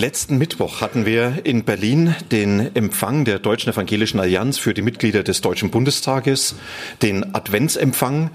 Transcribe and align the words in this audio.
Letzten 0.00 0.38
Mittwoch 0.38 0.80
hatten 0.80 1.04
wir 1.04 1.44
in 1.44 1.64
Berlin 1.64 2.14
den 2.32 2.74
Empfang 2.74 3.26
der 3.26 3.38
Deutschen 3.38 3.70
Evangelischen 3.70 4.18
Allianz 4.18 4.56
für 4.56 4.72
die 4.72 4.80
Mitglieder 4.80 5.22
des 5.22 5.42
Deutschen 5.42 5.70
Bundestages, 5.70 6.54
den 7.02 7.34
Adventsempfang 7.34 8.30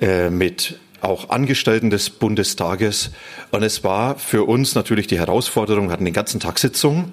äh, 0.00 0.30
mit 0.30 0.78
auch 1.02 1.28
Angestellten 1.28 1.90
des 1.90 2.08
Bundestages. 2.08 3.10
Und 3.50 3.62
es 3.62 3.84
war 3.84 4.18
für 4.18 4.48
uns 4.48 4.74
natürlich 4.74 5.06
die 5.06 5.18
Herausforderung, 5.18 5.88
wir 5.88 5.92
hatten 5.92 6.06
den 6.06 6.14
ganzen 6.14 6.40
Tag 6.40 6.58
Sitzung 6.58 7.12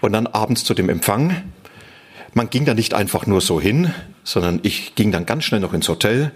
und 0.00 0.12
dann 0.12 0.26
abends 0.26 0.64
zu 0.64 0.74
dem 0.74 0.88
Empfang. 0.88 1.44
Man 2.34 2.50
ging 2.50 2.64
da 2.64 2.74
nicht 2.74 2.94
einfach 2.94 3.26
nur 3.26 3.40
so 3.40 3.60
hin, 3.60 3.94
sondern 4.24 4.58
ich 4.64 4.96
ging 4.96 5.12
dann 5.12 5.24
ganz 5.24 5.44
schnell 5.44 5.60
noch 5.60 5.72
ins 5.72 5.88
Hotel. 5.88 6.32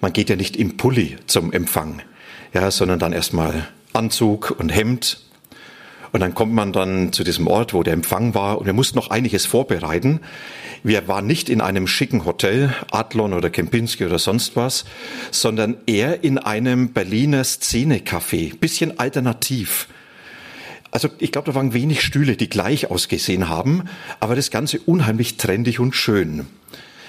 Man 0.00 0.12
geht 0.12 0.28
ja 0.28 0.34
nicht 0.34 0.56
im 0.56 0.76
Pulli 0.76 1.18
zum 1.28 1.52
Empfang, 1.52 2.02
ja, 2.52 2.72
sondern 2.72 2.98
dann 2.98 3.12
erstmal 3.12 3.68
Anzug 3.92 4.56
und 4.58 4.70
Hemd 4.70 5.29
und 6.12 6.20
dann 6.20 6.34
kommt 6.34 6.52
man 6.52 6.72
dann 6.72 7.12
zu 7.12 7.24
diesem 7.24 7.46
Ort, 7.46 7.72
wo 7.74 7.82
der 7.82 7.94
Empfang 7.94 8.34
war 8.34 8.58
und 8.58 8.66
wir 8.66 8.72
mussten 8.72 8.98
noch 8.98 9.10
einiges 9.10 9.46
vorbereiten. 9.46 10.20
Wir 10.82 11.08
waren 11.08 11.26
nicht 11.26 11.48
in 11.48 11.60
einem 11.60 11.86
schicken 11.86 12.24
Hotel, 12.24 12.74
Adlon 12.90 13.34
oder 13.34 13.50
Kempinski 13.50 14.06
oder 14.06 14.18
sonst 14.18 14.56
was, 14.56 14.84
sondern 15.30 15.76
eher 15.86 16.24
in 16.24 16.38
einem 16.38 16.92
Berliner 16.92 17.44
Szene-Café, 17.44 18.58
bisschen 18.58 18.98
alternativ. 18.98 19.88
Also 20.90 21.08
ich 21.18 21.30
glaube, 21.30 21.52
da 21.52 21.54
waren 21.54 21.72
wenig 21.72 22.02
Stühle, 22.02 22.36
die 22.36 22.48
gleich 22.48 22.90
ausgesehen 22.90 23.48
haben, 23.48 23.84
aber 24.18 24.34
das 24.34 24.50
Ganze 24.50 24.80
unheimlich 24.80 25.36
trendig 25.36 25.78
und 25.78 25.94
schön. 25.94 26.46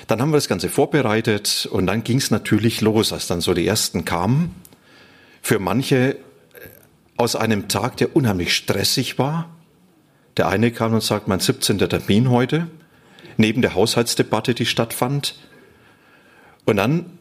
Dann 0.07 0.21
haben 0.21 0.31
wir 0.31 0.37
das 0.37 0.49
Ganze 0.49 0.69
vorbereitet 0.69 1.67
und 1.71 1.87
dann 1.87 2.03
ging 2.03 2.17
es 2.17 2.31
natürlich 2.31 2.81
los, 2.81 3.13
als 3.13 3.27
dann 3.27 3.41
so 3.41 3.53
die 3.53 3.65
ersten 3.65 4.05
kamen. 4.05 4.53
Für 5.41 5.57
manche 5.57 6.17
aus 7.21 7.35
einem 7.35 7.67
Tag, 7.67 7.97
der 7.97 8.15
unheimlich 8.15 8.55
stressig 8.55 9.19
war. 9.19 9.49
Der 10.37 10.47
eine 10.47 10.71
kam 10.71 10.93
und 10.93 11.03
sagt, 11.03 11.27
mein 11.27 11.39
17. 11.39 11.77
Termin 11.77 12.29
heute, 12.31 12.67
neben 13.37 13.61
der 13.61 13.75
Haushaltsdebatte, 13.75 14.55
die 14.55 14.65
stattfand. 14.65 15.35
Und 16.65 16.77
dann 16.77 17.19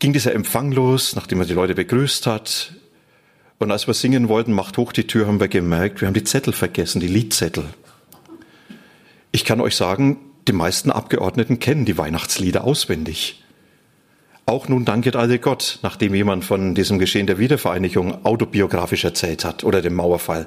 ging 0.00 0.12
dieser 0.12 0.34
Empfang 0.34 0.72
los, 0.72 1.14
nachdem 1.14 1.40
er 1.40 1.46
die 1.46 1.54
Leute 1.54 1.74
begrüßt 1.74 2.26
hat. 2.26 2.72
Und 3.58 3.70
als 3.70 3.86
wir 3.86 3.94
singen 3.94 4.28
wollten, 4.28 4.52
macht 4.52 4.76
hoch 4.76 4.92
die 4.92 5.06
Tür, 5.06 5.26
haben 5.26 5.40
wir 5.40 5.48
gemerkt, 5.48 6.00
wir 6.00 6.08
haben 6.08 6.14
die 6.14 6.24
Zettel 6.24 6.52
vergessen, 6.52 7.00
die 7.00 7.08
Liedzettel. 7.08 7.64
Ich 9.30 9.44
kann 9.44 9.60
euch 9.60 9.76
sagen, 9.76 10.18
die 10.48 10.52
meisten 10.52 10.90
Abgeordneten 10.90 11.60
kennen 11.60 11.84
die 11.84 11.98
Weihnachtslieder 11.98 12.64
auswendig. 12.64 13.44
Auch 14.48 14.66
nun 14.66 14.86
danket 14.86 15.14
alle 15.14 15.38
Gott, 15.38 15.78
nachdem 15.82 16.14
jemand 16.14 16.42
von 16.42 16.74
diesem 16.74 16.98
Geschehen 16.98 17.26
der 17.26 17.38
Wiedervereinigung 17.38 18.24
autobiografisch 18.24 19.04
erzählt 19.04 19.44
hat 19.44 19.62
oder 19.62 19.82
dem 19.82 19.92
Mauerfall 19.92 20.46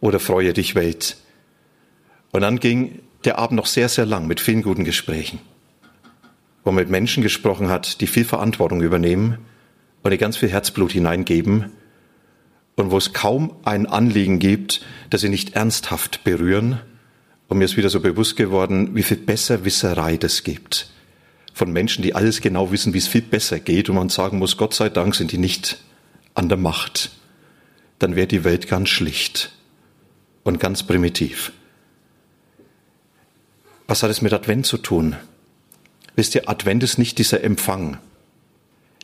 oder 0.00 0.18
Freue 0.18 0.52
dich 0.52 0.74
Welt. 0.74 1.16
Und 2.32 2.40
dann 2.40 2.58
ging 2.58 2.98
der 3.24 3.38
Abend 3.38 3.56
noch 3.56 3.66
sehr, 3.66 3.88
sehr 3.88 4.04
lang 4.04 4.26
mit 4.26 4.40
vielen 4.40 4.62
guten 4.62 4.82
Gesprächen, 4.82 5.38
wo 6.64 6.72
man 6.72 6.82
mit 6.82 6.90
Menschen 6.90 7.22
gesprochen 7.22 7.68
hat, 7.68 8.00
die 8.00 8.08
viel 8.08 8.24
Verantwortung 8.24 8.82
übernehmen 8.82 9.38
und 10.02 10.10
die 10.10 10.18
ganz 10.18 10.36
viel 10.36 10.48
Herzblut 10.48 10.90
hineingeben 10.90 11.70
und 12.74 12.90
wo 12.90 12.98
es 12.98 13.12
kaum 13.12 13.54
ein 13.62 13.86
Anliegen 13.86 14.40
gibt, 14.40 14.84
das 15.08 15.20
sie 15.20 15.28
nicht 15.28 15.54
ernsthaft 15.54 16.24
berühren. 16.24 16.80
Und 17.46 17.58
mir 17.58 17.64
ist 17.64 17.76
wieder 17.76 17.90
so 17.90 18.00
bewusst 18.00 18.34
geworden, 18.34 18.96
wie 18.96 19.04
viel 19.04 19.18
Besserwisserei 19.18 20.16
das 20.16 20.42
gibt 20.42 20.91
von 21.52 21.72
Menschen, 21.72 22.02
die 22.02 22.14
alles 22.14 22.40
genau 22.40 22.72
wissen, 22.72 22.94
wie 22.94 22.98
es 22.98 23.08
viel 23.08 23.22
besser 23.22 23.60
geht 23.60 23.88
und 23.88 23.96
man 23.96 24.08
sagen 24.08 24.38
muss, 24.38 24.56
Gott 24.56 24.74
sei 24.74 24.88
Dank 24.88 25.14
sind 25.14 25.32
die 25.32 25.38
nicht 25.38 25.78
an 26.34 26.48
der 26.48 26.58
Macht, 26.58 27.10
dann 27.98 28.16
wäre 28.16 28.26
die 28.26 28.44
Welt 28.44 28.68
ganz 28.68 28.88
schlicht 28.88 29.52
und 30.44 30.58
ganz 30.58 30.82
primitiv. 30.82 31.52
Was 33.86 34.02
hat 34.02 34.10
es 34.10 34.22
mit 34.22 34.32
Advent 34.32 34.66
zu 34.66 34.78
tun? 34.78 35.16
Wisst 36.16 36.34
ihr, 36.34 36.48
Advent 36.48 36.82
ist 36.82 36.98
nicht 36.98 37.18
dieser 37.18 37.42
Empfang. 37.44 37.98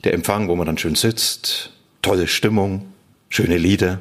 Der 0.04 0.14
Empfang, 0.14 0.48
wo 0.48 0.56
man 0.56 0.66
dann 0.66 0.78
schön 0.78 0.94
sitzt, 0.94 1.72
tolle 2.02 2.26
Stimmung, 2.26 2.92
schöne 3.28 3.58
Lieder, 3.58 4.00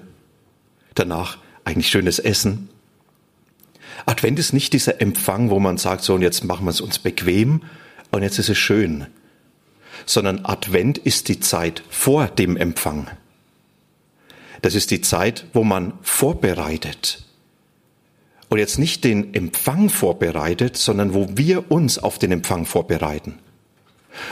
danach 0.96 1.38
eigentlich 1.66 1.90
schönes 1.90 2.19
Essen. 2.19 2.69
Advent 4.06 4.40
ist 4.40 4.53
nicht 4.53 4.74
dieser 4.74 5.02
Empfang, 5.02 5.50
wo 5.50 5.59
man 5.59 5.78
sagt, 5.78 6.03
so 6.03 6.14
und 6.14 6.22
jetzt 6.22 6.44
machen 6.44 6.66
wir 6.66 6.72
es 6.72 6.81
uns 6.81 7.00
bequem 7.00 7.62
und 8.17 8.23
jetzt 8.23 8.39
ist 8.39 8.50
es 8.50 8.57
schön, 8.57 9.05
sondern 10.07 10.44
Advent 10.44 10.97
ist 10.97 11.28
die 11.28 11.39
Zeit 11.39 11.83
vor 11.88 12.25
dem 12.25 12.57
Empfang. 12.57 13.11
Das 14.63 14.73
ist 14.73 14.89
die 14.89 15.01
Zeit, 15.01 15.45
wo 15.53 15.63
man 15.63 15.94
vorbereitet. 16.01 17.23
Und 18.50 18.57
jetzt 18.57 18.79
nicht 18.79 19.03
den 19.03 19.35
Empfang 19.35 19.89
vorbereitet, 19.89 20.78
sondern 20.78 21.13
wo 21.13 21.28
wir 21.38 21.72
uns 21.72 22.00
auf 22.00 22.17
den 22.17 22.31
Empfang 22.31 22.66
vorbereiten. 22.66 23.38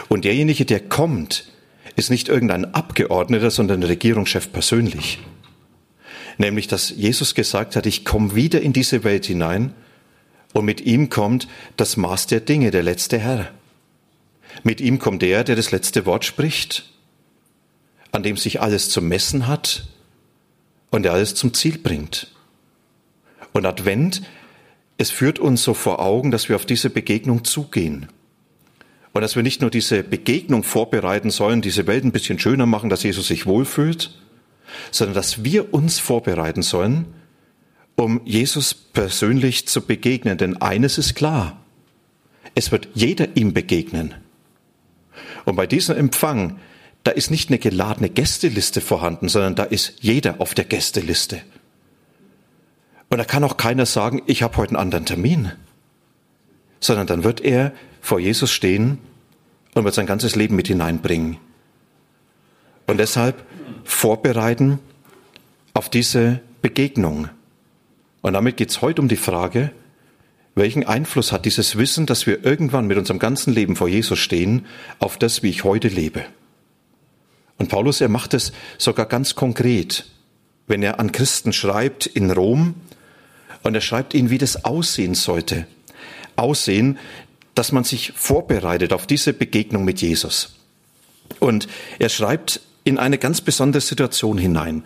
Und 0.10 0.26
derjenige, 0.26 0.66
der 0.66 0.80
kommt, 0.80 1.52
ist 1.96 2.10
nicht 2.10 2.28
irgendein 2.28 2.74
Abgeordneter, 2.74 3.52
sondern 3.52 3.82
der 3.82 3.92
Regierungschef 3.92 4.52
persönlich. 4.52 5.20
Nämlich, 6.40 6.68
dass 6.68 6.90
Jesus 6.90 7.36
gesagt 7.36 7.76
hat, 7.76 7.86
ich 7.86 8.04
komme 8.04 8.34
wieder 8.34 8.62
in 8.62 8.74
diese 8.74 9.04
Welt 9.04 9.28
hinein 9.28 9.76
und 10.54 10.66
mit 10.66 10.82
ihm 10.82 11.10
kommt 11.12 11.48
das 11.78 11.98
Maß 11.98 12.26
der 12.26 12.40
Dinge, 12.40 12.72
der 12.72 12.82
letzte 12.82 13.20
Herr. 13.20 13.52
Mit 14.66 14.82
ihm 14.82 14.98
kommt 14.98 15.22
der, 15.22 15.44
der 15.44 15.56
das 15.56 15.70
letzte 15.70 16.08
Wort 16.08 16.26
spricht, 16.26 16.92
an 18.12 18.24
dem 18.24 18.36
sich 18.36 18.62
alles 18.62 18.90
zu 18.90 19.00
messen 19.00 19.46
hat 19.46 19.86
und 20.90 21.04
der 21.04 21.14
alles 21.14 21.36
zum 21.36 21.54
Ziel 21.54 21.78
bringt. 21.78 22.34
Und 23.54 23.68
Advent, 23.68 24.24
es 24.98 25.12
führt 25.12 25.38
uns 25.38 25.62
so 25.62 25.76
vor 25.76 26.00
Augen, 26.00 26.32
dass 26.32 26.50
wir 26.50 26.56
auf 26.56 26.66
diese 26.66 26.90
Begegnung 26.90 27.44
zugehen. 27.44 28.08
Und 29.14 29.22
dass 29.22 29.36
wir 29.36 29.44
nicht 29.44 29.62
nur 29.62 29.70
diese 29.70 30.02
Begegnung 30.02 30.64
vorbereiten 30.64 31.30
sollen, 31.30 31.62
diese 31.62 31.86
Welt 31.86 32.04
ein 32.04 32.12
bisschen 32.12 32.40
schöner 32.40 32.66
machen, 32.66 32.90
dass 32.90 33.04
Jesus 33.04 33.28
sich 33.28 33.46
wohlfühlt, 33.46 34.20
sondern 34.90 35.14
dass 35.14 35.44
wir 35.44 35.76
uns 35.76 36.00
vorbereiten 36.00 36.64
sollen, 36.64 37.06
um 37.96 38.20
Jesus 38.26 38.74
persönlich 38.74 39.68
zu 39.68 39.82
begegnen. 39.82 40.40
Denn 40.40 40.58
eines 40.60 40.98
ist 40.98 41.14
klar, 41.14 41.64
es 42.56 42.72
wird 42.72 42.88
jeder 42.96 43.38
ihm 43.38 43.54
begegnen. 43.54 44.16
Und 45.46 45.56
bei 45.56 45.68
diesem 45.68 45.96
Empfang, 45.96 46.60
da 47.04 47.12
ist 47.12 47.32
nicht 47.32 47.50
eine 47.50 47.60
geladene 47.60 48.10
Gästeliste 48.10 48.82
vorhanden, 48.82 49.30
sondern 49.30 49.56
da 49.56 49.64
ist 49.64 49.94
jeder 50.02 50.42
auf 50.42 50.54
der 50.54 50.66
Gästeliste. 50.66 51.42
Und 53.10 53.20
da 53.20 53.24
kann 53.24 53.44
auch 53.44 53.58
keiner 53.58 53.86
sagen, 53.86 54.24
ich 54.26 54.42
habe 54.44 54.58
heute 54.58 54.72
einen 54.72 54.82
anderen 54.82 55.06
Termin, 55.06 55.52
sondern 56.80 57.08
dann 57.08 57.24
wird 57.24 57.42
er 57.42 57.72
vor 58.02 58.20
Jesus 58.20 58.52
stehen 58.52 58.98
und 59.76 59.84
wird 59.84 59.94
sein 59.94 60.08
ganzes 60.08 60.36
Leben 60.36 60.56
mit 60.56 60.68
hineinbringen. 60.68 61.38
Und 62.88 62.98
deshalb 62.98 63.46
vorbereiten 63.84 64.80
auf 65.74 65.90
diese 65.90 66.42
Begegnung. 66.62 67.30
Und 68.22 68.34
damit 68.34 68.58
geht 68.58 68.70
es 68.72 68.82
heute 68.82 69.02
um 69.02 69.08
die 69.08 69.16
Frage, 69.16 69.72
welchen 70.56 70.86
Einfluss 70.86 71.32
hat 71.32 71.46
dieses 71.46 71.78
Wissen, 71.78 72.06
dass 72.06 72.26
wir 72.26 72.44
irgendwann 72.46 72.88
mit 72.88 72.98
unserem 72.98 73.20
ganzen 73.20 73.54
Leben 73.54 73.76
vor 73.76 73.90
Jesus 73.90 74.20
stehen, 74.20 74.66
auf 75.00 75.18
das, 75.18 75.44
wie 75.44 75.50
ich 75.50 75.64
heute 75.64 75.90
lebe? 75.90 76.26
Und 77.58 77.70
Paulus, 77.70 78.02
er 78.02 78.10
macht 78.10 78.34
es 78.34 78.52
sogar 78.78 79.06
ganz 79.06 79.36
konkret, 79.36 80.06
wenn 80.68 80.82
er 80.82 81.00
an 81.00 81.12
Christen 81.12 81.54
schreibt 81.54 82.06
in 82.06 82.32
Rom, 82.32 82.76
und 83.64 83.74
er 83.74 83.82
schreibt 83.82 84.14
ihnen, 84.14 84.30
wie 84.30 84.38
das 84.38 84.64
aussehen 84.64 85.16
sollte. 85.16 85.66
Aussehen, 86.36 87.00
dass 87.56 87.72
man 87.72 87.84
sich 87.84 88.14
vorbereitet 88.16 88.94
auf 88.94 89.08
diese 89.08 89.34
Begegnung 89.34 89.84
mit 89.86 90.02
Jesus. 90.02 90.54
Und 91.40 91.68
er 91.98 92.10
schreibt 92.10 92.62
in 92.84 93.00
eine 93.00 93.18
ganz 93.18 93.42
besondere 93.42 93.82
Situation 93.82 94.38
hinein. 94.38 94.86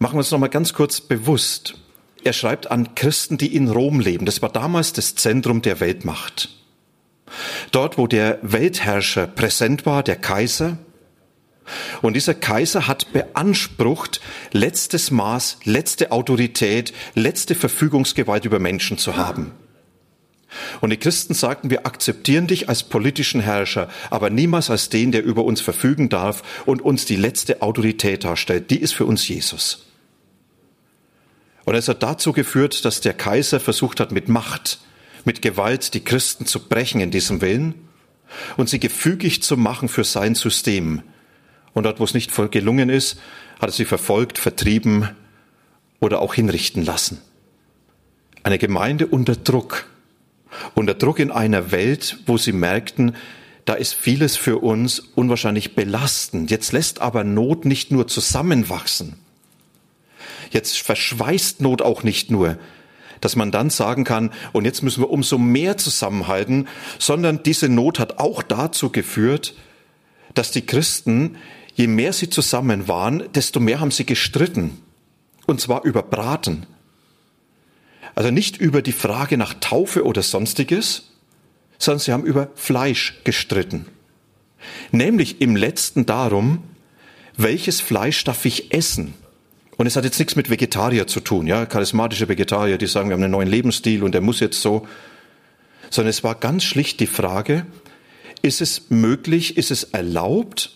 Machen 0.00 0.14
wir 0.14 0.18
uns 0.18 0.32
noch 0.32 0.40
mal 0.40 0.48
ganz 0.48 0.72
kurz 0.72 1.00
bewusst. 1.00 1.78
Er 2.24 2.32
schreibt 2.32 2.70
an 2.70 2.94
Christen, 2.94 3.38
die 3.38 3.54
in 3.54 3.68
Rom 3.68 4.00
leben. 4.00 4.26
Das 4.26 4.42
war 4.42 4.50
damals 4.50 4.92
das 4.92 5.14
Zentrum 5.14 5.62
der 5.62 5.80
Weltmacht. 5.80 6.50
Dort, 7.70 7.98
wo 7.98 8.06
der 8.06 8.38
Weltherrscher 8.42 9.26
präsent 9.26 9.86
war, 9.86 10.02
der 10.02 10.16
Kaiser, 10.16 10.78
Und 12.02 12.14
dieser 12.14 12.34
Kaiser 12.34 12.88
hat 12.88 13.12
beansprucht, 13.12 14.20
letztes 14.52 15.10
Maß, 15.10 15.58
letzte 15.64 16.10
Autorität, 16.12 16.92
letzte 17.14 17.54
Verfügungsgewalt 17.54 18.44
über 18.44 18.58
Menschen 18.58 18.98
zu 18.98 19.16
haben. 19.16 19.52
Und 20.80 20.90
die 20.90 20.98
Christen 20.98 21.32
sagten, 21.32 21.70
wir 21.70 21.86
akzeptieren 21.86 22.46
dich 22.46 22.68
als 22.68 22.82
politischen 22.82 23.40
Herrscher, 23.40 23.88
aber 24.10 24.28
niemals 24.28 24.68
als 24.68 24.90
den, 24.90 25.12
der 25.12 25.24
über 25.24 25.44
uns 25.44 25.62
verfügen 25.62 26.10
darf 26.10 26.42
und 26.66 26.82
uns 26.82 27.06
die 27.06 27.16
letzte 27.16 27.62
Autorität 27.62 28.24
darstellt. 28.24 28.70
Die 28.70 28.80
ist 28.80 28.92
für 28.92 29.06
uns 29.06 29.26
Jesus. 29.26 29.91
Und 31.64 31.74
es 31.74 31.88
hat 31.88 32.02
dazu 32.02 32.32
geführt, 32.32 32.84
dass 32.84 33.00
der 33.00 33.14
Kaiser 33.14 33.60
versucht 33.60 34.00
hat, 34.00 34.12
mit 34.12 34.28
Macht, 34.28 34.80
mit 35.24 35.42
Gewalt 35.42 35.94
die 35.94 36.04
Christen 36.04 36.46
zu 36.46 36.60
brechen 36.60 37.00
in 37.00 37.10
diesem 37.10 37.40
Willen 37.40 37.74
und 38.56 38.68
sie 38.68 38.80
gefügig 38.80 39.42
zu 39.42 39.56
machen 39.56 39.88
für 39.88 40.04
sein 40.04 40.34
System. 40.34 41.02
Und 41.74 41.84
dort, 41.84 42.00
wo 42.00 42.04
es 42.04 42.14
nicht 42.14 42.34
gelungen 42.50 42.90
ist, 42.90 43.18
hat 43.60 43.70
er 43.70 43.72
sie 43.72 43.84
verfolgt, 43.84 44.38
vertrieben 44.38 45.10
oder 46.00 46.20
auch 46.20 46.34
hinrichten 46.34 46.84
lassen. 46.84 47.20
Eine 48.42 48.58
Gemeinde 48.58 49.06
unter 49.06 49.36
Druck, 49.36 49.86
unter 50.74 50.94
Druck 50.94 51.20
in 51.20 51.30
einer 51.30 51.70
Welt, 51.70 52.18
wo 52.26 52.36
sie 52.36 52.52
merkten, 52.52 53.14
da 53.64 53.74
ist 53.74 53.94
vieles 53.94 54.36
für 54.36 54.58
uns 54.58 54.98
unwahrscheinlich 54.98 55.76
belastend. 55.76 56.50
Jetzt 56.50 56.72
lässt 56.72 57.00
aber 57.00 57.22
Not 57.22 57.64
nicht 57.64 57.92
nur 57.92 58.08
zusammenwachsen. 58.08 59.16
Jetzt 60.52 60.78
verschweißt 60.78 61.60
Not 61.60 61.82
auch 61.82 62.02
nicht 62.02 62.30
nur, 62.30 62.58
dass 63.20 63.36
man 63.36 63.50
dann 63.50 63.70
sagen 63.70 64.04
kann, 64.04 64.30
und 64.52 64.66
jetzt 64.66 64.82
müssen 64.82 65.02
wir 65.02 65.10
umso 65.10 65.38
mehr 65.38 65.78
zusammenhalten, 65.78 66.68
sondern 66.98 67.42
diese 67.42 67.68
Not 67.68 67.98
hat 67.98 68.18
auch 68.18 68.42
dazu 68.42 68.90
geführt, 68.90 69.54
dass 70.34 70.50
die 70.50 70.66
Christen, 70.66 71.36
je 71.74 71.86
mehr 71.86 72.12
sie 72.12 72.28
zusammen 72.28 72.86
waren, 72.86 73.24
desto 73.32 73.60
mehr 73.60 73.80
haben 73.80 73.90
sie 73.90 74.04
gestritten. 74.04 74.78
Und 75.46 75.60
zwar 75.60 75.84
über 75.84 76.02
Braten. 76.02 76.66
Also 78.14 78.30
nicht 78.30 78.58
über 78.58 78.82
die 78.82 78.92
Frage 78.92 79.38
nach 79.38 79.54
Taufe 79.54 80.04
oder 80.04 80.22
sonstiges, 80.22 81.12
sondern 81.78 82.00
sie 82.00 82.12
haben 82.12 82.24
über 82.24 82.50
Fleisch 82.54 83.20
gestritten. 83.24 83.86
Nämlich 84.90 85.40
im 85.40 85.56
letzten 85.56 86.06
darum, 86.06 86.62
welches 87.36 87.80
Fleisch 87.80 88.22
darf 88.24 88.44
ich 88.44 88.72
essen? 88.72 89.14
Und 89.82 89.88
es 89.88 89.96
hat 89.96 90.04
jetzt 90.04 90.20
nichts 90.20 90.36
mit 90.36 90.48
Vegetarier 90.48 91.08
zu 91.08 91.18
tun, 91.18 91.48
ja, 91.48 91.66
charismatische 91.66 92.28
Vegetarier, 92.28 92.78
die 92.78 92.86
sagen, 92.86 93.08
wir 93.08 93.14
haben 93.14 93.22
einen 93.24 93.32
neuen 93.32 93.48
Lebensstil 93.48 94.04
und 94.04 94.12
der 94.12 94.20
muss 94.20 94.38
jetzt 94.38 94.62
so, 94.62 94.86
sondern 95.90 96.10
es 96.10 96.22
war 96.22 96.36
ganz 96.36 96.62
schlicht 96.62 97.00
die 97.00 97.08
Frage, 97.08 97.66
ist 98.42 98.60
es 98.60 98.90
möglich, 98.90 99.56
ist 99.56 99.72
es 99.72 99.82
erlaubt, 99.82 100.70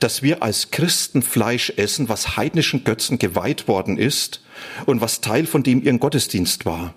dass 0.00 0.22
wir 0.22 0.42
als 0.42 0.70
Christen 0.70 1.20
Fleisch 1.20 1.70
essen, 1.76 2.08
was 2.08 2.38
heidnischen 2.38 2.82
Götzen 2.82 3.18
geweiht 3.18 3.68
worden 3.68 3.98
ist 3.98 4.40
und 4.86 5.02
was 5.02 5.20
Teil 5.20 5.44
von 5.44 5.62
dem 5.62 5.82
ihren 5.82 6.00
Gottesdienst 6.00 6.64
war. 6.64 6.94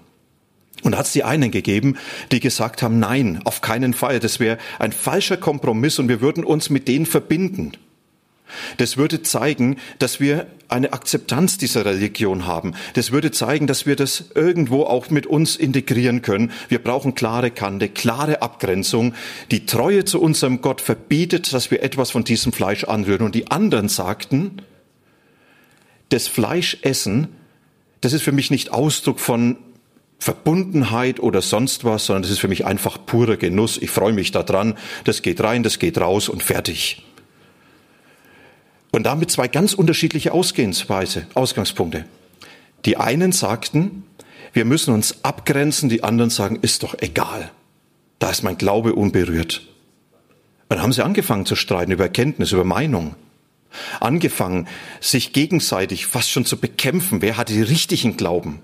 Und 0.83 0.93
da 0.93 0.99
hat 0.99 1.07
es 1.07 1.11
die 1.11 1.25
einen 1.25 1.51
gegeben, 1.51 1.97
die 2.31 2.39
gesagt 2.39 2.81
haben, 2.81 2.99
nein, 2.99 3.41
auf 3.43 3.59
keinen 3.59 3.93
Fall, 3.93 4.21
das 4.21 4.39
wäre 4.39 4.59
ein 4.79 4.93
falscher 4.93 5.35
Kompromiss 5.35 5.99
und 5.99 6.07
wir 6.07 6.21
würden 6.21 6.45
uns 6.45 6.69
mit 6.69 6.87
denen 6.87 7.05
verbinden. 7.05 7.73
Das 8.77 8.97
würde 8.97 9.21
zeigen, 9.21 9.77
dass 9.99 10.19
wir 10.19 10.47
eine 10.69 10.93
Akzeptanz 10.93 11.57
dieser 11.57 11.85
Religion 11.85 12.45
haben. 12.45 12.75
Das 12.93 13.11
würde 13.11 13.31
zeigen, 13.31 13.67
dass 13.67 13.85
wir 13.85 13.95
das 13.95 14.25
irgendwo 14.35 14.83
auch 14.83 15.09
mit 15.09 15.25
uns 15.25 15.55
integrieren 15.55 16.21
können. 16.21 16.51
Wir 16.67 16.79
brauchen 16.79 17.15
klare 17.15 17.51
Kante, 17.51 17.89
klare 17.89 18.41
Abgrenzung. 18.41 19.13
Die 19.51 19.65
Treue 19.65 20.05
zu 20.05 20.21
unserem 20.21 20.61
Gott 20.61 20.81
verbietet, 20.81 21.51
dass 21.53 21.71
wir 21.71 21.83
etwas 21.83 22.11
von 22.11 22.23
diesem 22.23 22.53
Fleisch 22.53 22.83
anrühren. 22.83 23.25
Und 23.25 23.35
die 23.35 23.49
anderen 23.49 23.89
sagten, 23.89 24.61
das 26.09 26.27
Fleischessen, 26.27 27.29
das 28.01 28.13
ist 28.13 28.21
für 28.21 28.31
mich 28.31 28.51
nicht 28.51 28.71
Ausdruck 28.71 29.19
von 29.19 29.57
Verbundenheit 30.19 31.21
oder 31.21 31.41
sonst 31.41 31.85
was, 31.85 32.05
sondern 32.05 32.23
das 32.23 32.31
ist 32.31 32.39
für 32.39 32.49
mich 32.49 32.65
einfach 32.65 33.05
purer 33.05 33.37
Genuss. 33.37 33.77
Ich 33.77 33.89
freue 33.89 34.13
mich 34.13 34.31
daran. 34.31 34.77
Das 35.05 35.21
geht 35.21 35.41
rein, 35.41 35.63
das 35.63 35.79
geht 35.79 35.97
raus 35.97 36.27
und 36.29 36.43
fertig. 36.43 37.03
Und 38.91 39.03
damit 39.03 39.31
zwei 39.31 39.47
ganz 39.47 39.73
unterschiedliche 39.73 40.31
Ausgehensweise, 40.31 41.27
Ausgangspunkte. 41.35 42.05
Die 42.85 42.97
einen 42.97 43.31
sagten, 43.31 44.03
wir 44.53 44.65
müssen 44.65 44.93
uns 44.93 45.23
abgrenzen, 45.23 45.89
die 45.89 46.03
anderen 46.03 46.29
sagen, 46.29 46.57
ist 46.61 46.83
doch 46.83 46.95
egal. 46.99 47.51
Da 48.17 48.29
ist 48.29 48.43
mein 48.43 48.57
Glaube 48.57 48.95
unberührt. 48.95 49.61
Dann 50.69 50.81
haben 50.81 50.93
sie 50.93 51.03
angefangen 51.03 51.45
zu 51.45 51.55
streiten 51.55 51.91
über 51.91 52.05
Erkenntnis, 52.05 52.51
über 52.51 52.63
Meinung. 52.63 53.15
Angefangen, 53.99 54.67
sich 54.99 55.33
gegenseitig 55.33 56.05
fast 56.07 56.31
schon 56.31 56.45
zu 56.45 56.57
bekämpfen. 56.57 57.21
Wer 57.21 57.37
hat 57.37 57.49
die 57.49 57.61
richtigen 57.61 58.17
Glauben? 58.17 58.59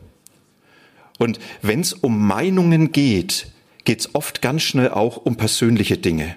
Und 1.19 1.39
wenn 1.62 1.81
es 1.81 1.94
um 1.94 2.25
Meinungen 2.27 2.92
geht, 2.92 3.48
geht 3.86 4.01
es 4.01 4.16
oft 4.16 4.42
ganz 4.42 4.63
schnell 4.63 4.89
auch 4.89 5.18
um 5.18 5.36
persönliche 5.36 5.98
Dinge. 5.98 6.36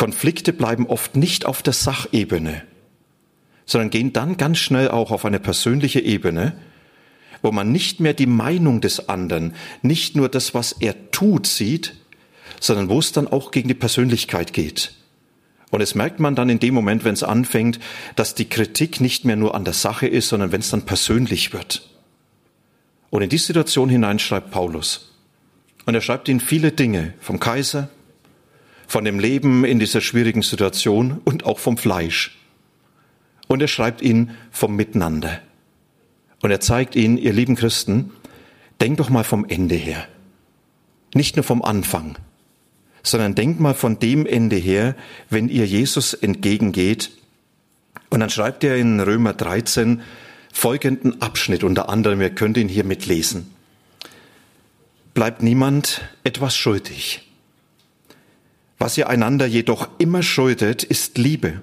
Konflikte 0.00 0.54
bleiben 0.54 0.86
oft 0.86 1.14
nicht 1.14 1.44
auf 1.44 1.62
der 1.62 1.74
Sachebene, 1.74 2.62
sondern 3.66 3.90
gehen 3.90 4.14
dann 4.14 4.38
ganz 4.38 4.56
schnell 4.56 4.88
auch 4.88 5.10
auf 5.10 5.26
eine 5.26 5.38
persönliche 5.38 6.00
Ebene, 6.00 6.54
wo 7.42 7.52
man 7.52 7.70
nicht 7.70 8.00
mehr 8.00 8.14
die 8.14 8.24
Meinung 8.24 8.80
des 8.80 9.10
anderen, 9.10 9.54
nicht 9.82 10.16
nur 10.16 10.30
das, 10.30 10.54
was 10.54 10.72
er 10.72 11.10
tut, 11.10 11.46
sieht, 11.46 11.96
sondern 12.60 12.88
wo 12.88 12.98
es 12.98 13.12
dann 13.12 13.28
auch 13.28 13.50
gegen 13.50 13.68
die 13.68 13.74
Persönlichkeit 13.74 14.54
geht. 14.54 14.94
Und 15.68 15.82
es 15.82 15.94
merkt 15.94 16.18
man 16.18 16.34
dann 16.34 16.48
in 16.48 16.60
dem 16.60 16.72
Moment, 16.72 17.04
wenn 17.04 17.12
es 17.12 17.22
anfängt, 17.22 17.78
dass 18.16 18.34
die 18.34 18.48
Kritik 18.48 19.02
nicht 19.02 19.26
mehr 19.26 19.36
nur 19.36 19.54
an 19.54 19.66
der 19.66 19.74
Sache 19.74 20.06
ist, 20.06 20.30
sondern 20.30 20.50
wenn 20.50 20.62
es 20.62 20.70
dann 20.70 20.86
persönlich 20.86 21.52
wird. 21.52 21.90
Und 23.10 23.20
in 23.20 23.28
die 23.28 23.36
Situation 23.36 23.90
hinein 23.90 24.18
schreibt 24.18 24.50
Paulus. 24.50 25.12
Und 25.84 25.94
er 25.94 26.00
schreibt 26.00 26.26
ihnen 26.30 26.40
viele 26.40 26.72
Dinge 26.72 27.12
vom 27.20 27.38
Kaiser, 27.38 27.90
von 28.90 29.04
dem 29.04 29.20
Leben 29.20 29.64
in 29.64 29.78
dieser 29.78 30.00
schwierigen 30.00 30.42
Situation 30.42 31.20
und 31.24 31.44
auch 31.46 31.60
vom 31.60 31.76
Fleisch. 31.76 32.36
Und 33.46 33.62
er 33.62 33.68
schreibt 33.68 34.02
ihnen 34.02 34.32
vom 34.50 34.74
Miteinander. 34.74 35.40
Und 36.42 36.50
er 36.50 36.58
zeigt 36.58 36.96
ihnen, 36.96 37.16
ihr 37.16 37.32
lieben 37.32 37.54
Christen, 37.54 38.10
denkt 38.80 38.98
doch 38.98 39.08
mal 39.08 39.22
vom 39.22 39.44
Ende 39.48 39.76
her. 39.76 40.08
Nicht 41.14 41.36
nur 41.36 41.44
vom 41.44 41.62
Anfang, 41.62 42.18
sondern 43.04 43.36
denkt 43.36 43.60
mal 43.60 43.74
von 43.74 44.00
dem 44.00 44.26
Ende 44.26 44.56
her, 44.56 44.96
wenn 45.28 45.48
ihr 45.48 45.66
Jesus 45.66 46.12
entgegengeht. 46.12 47.12
Und 48.08 48.18
dann 48.18 48.30
schreibt 48.30 48.64
er 48.64 48.76
in 48.76 48.98
Römer 48.98 49.34
13 49.34 50.02
folgenden 50.52 51.22
Abschnitt, 51.22 51.62
unter 51.62 51.90
anderem, 51.90 52.20
ihr 52.20 52.30
könnt 52.30 52.56
ihn 52.56 52.68
hier 52.68 52.82
mitlesen. 52.82 53.54
Bleibt 55.14 55.44
niemand 55.44 56.00
etwas 56.24 56.56
schuldig 56.56 57.29
was 58.80 58.96
ihr 58.98 59.08
einander 59.08 59.46
jedoch 59.46 59.88
immer 59.98 60.22
schuldet, 60.22 60.82
ist 60.82 61.18
Liebe. 61.18 61.62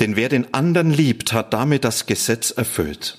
Denn 0.00 0.16
wer 0.16 0.28
den 0.28 0.52
anderen 0.52 0.92
liebt, 0.92 1.32
hat 1.32 1.54
damit 1.54 1.82
das 1.82 2.04
Gesetz 2.06 2.50
erfüllt. 2.50 3.18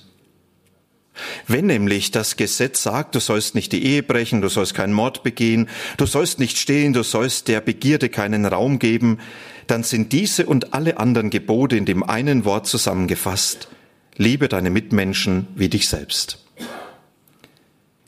Wenn 1.48 1.66
nämlich 1.66 2.12
das 2.12 2.36
Gesetz 2.36 2.82
sagt, 2.82 3.16
du 3.16 3.20
sollst 3.20 3.56
nicht 3.56 3.72
die 3.72 3.84
Ehe 3.84 4.04
brechen, 4.04 4.40
du 4.40 4.48
sollst 4.48 4.74
keinen 4.74 4.92
Mord 4.92 5.24
begehen, 5.24 5.68
du 5.96 6.06
sollst 6.06 6.38
nicht 6.38 6.56
stehlen, 6.56 6.92
du 6.92 7.02
sollst 7.02 7.48
der 7.48 7.60
Begierde 7.60 8.08
keinen 8.08 8.46
Raum 8.46 8.78
geben, 8.78 9.18
dann 9.66 9.82
sind 9.82 10.12
diese 10.12 10.46
und 10.46 10.72
alle 10.72 10.98
anderen 10.98 11.30
Gebote 11.30 11.76
in 11.76 11.84
dem 11.84 12.04
einen 12.04 12.44
Wort 12.44 12.68
zusammengefasst. 12.68 13.68
Liebe 14.16 14.48
deine 14.48 14.70
Mitmenschen 14.70 15.48
wie 15.56 15.68
dich 15.68 15.88
selbst. 15.88 16.44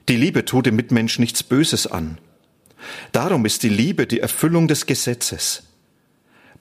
Die 0.09 0.17
Liebe 0.17 0.45
tut 0.45 0.67
dem 0.67 0.77
Mitmenschen 0.77 1.23
nichts 1.23 1.43
Böses 1.43 1.87
an. 1.89 2.19
Darum 3.13 3.45
ist 3.47 3.63
die 3.63 3.69
Liebe 3.69 4.07
die 4.07 4.21
Erfüllung 4.21 4.69
des 4.69 4.87
Gesetzes. 4.87 5.65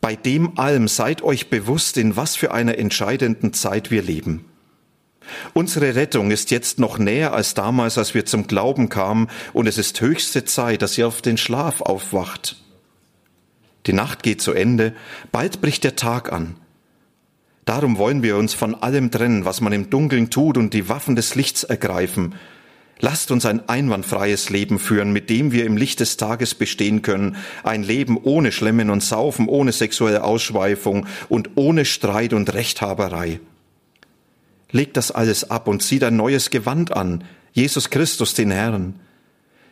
Bei 0.02 0.16
dem 0.16 0.58
allem 0.58 0.88
seid 0.88 1.22
euch 1.22 1.50
bewusst, 1.50 1.98
in 1.98 2.16
was 2.16 2.36
für 2.36 2.52
einer 2.52 2.78
entscheidenden 2.78 3.54
Zeit 3.54 3.92
wir 3.92 4.02
leben. 4.02 4.46
Unsere 5.54 5.96
Rettung 5.96 6.32
ist 6.32 6.52
jetzt 6.52 6.80
noch 6.80 6.98
näher 6.98 7.34
als 7.34 7.54
damals, 7.54 7.98
als 7.98 8.14
wir 8.14 8.26
zum 8.26 8.48
Glauben 8.48 8.90
kamen, 8.90 9.30
und 9.54 9.68
es 9.68 9.78
ist 9.78 10.02
höchste 10.02 10.46
Zeit, 10.46 10.82
dass 10.82 10.98
ihr 10.98 11.08
auf 11.08 11.22
den 11.22 11.38
Schlaf 11.38 11.82
aufwacht. 11.82 12.58
Die 13.86 13.94
Nacht 13.94 14.24
geht 14.24 14.42
zu 14.42 14.54
Ende, 14.54 14.94
bald 15.32 15.62
bricht 15.62 15.84
der 15.84 15.96
Tag 15.96 16.32
an. 16.32 16.56
Darum 17.66 17.98
wollen 17.98 18.24
wir 18.24 18.38
uns 18.38 18.54
von 18.54 18.76
allem 18.76 19.12
trennen, 19.12 19.46
was 19.46 19.62
man 19.62 19.74
im 19.74 19.90
Dunkeln 19.90 20.32
tut, 20.32 20.58
und 20.58 20.74
die 20.74 20.90
Waffen 20.90 21.16
des 21.16 21.36
Lichts 21.36 21.64
ergreifen, 21.64 22.36
Lasst 23.00 23.32
uns 23.32 23.46
ein 23.46 23.68
einwandfreies 23.68 24.50
Leben 24.50 24.78
führen, 24.78 25.12
mit 25.12 25.30
dem 25.30 25.52
wir 25.52 25.66
im 25.66 25.76
Licht 25.76 26.00
des 26.00 26.18
Tages 26.18 26.54
bestehen 26.54 27.02
können. 27.02 27.36
Ein 27.64 27.82
Leben 27.82 28.18
ohne 28.22 28.52
Schlemmen 28.52 28.92
und 28.92 29.02
Saufen, 29.02 29.48
ohne 29.48 29.72
sexuelle 29.72 30.24
Ausschweifung 30.24 31.08
und 31.28 31.52
ohne 31.56 31.86
Streit 31.86 32.34
und 32.34 32.54
Rechthaberei. 32.54 33.40
Legt 34.72 34.98
das 34.98 35.12
alles 35.12 35.50
ab 35.50 35.68
und 35.68 35.82
zieht 35.82 36.04
ein 36.04 36.16
neues 36.16 36.52
Gewand 36.52 36.96
an, 36.96 37.24
Jesus 37.54 37.90
Christus 37.90 38.34
den 38.34 38.52
Herrn. 38.52 39.00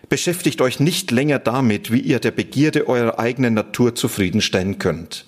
Beschäftigt 0.10 0.62
euch 0.62 0.80
nicht 0.80 1.12
länger 1.12 1.38
damit, 1.38 1.92
wie 1.92 2.00
ihr 2.00 2.20
der 2.20 2.32
Begierde 2.32 2.88
eurer 2.88 3.20
eigenen 3.20 3.54
Natur 3.54 3.94
zufriedenstellen 3.94 4.80
könnt. 4.80 5.28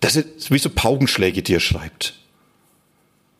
Das 0.00 0.16
ist 0.16 0.50
wie 0.50 0.58
so 0.58 0.70
Paukenschläge, 0.70 1.42
die 1.42 1.54
er 1.54 1.60
schreibt. 1.60 2.23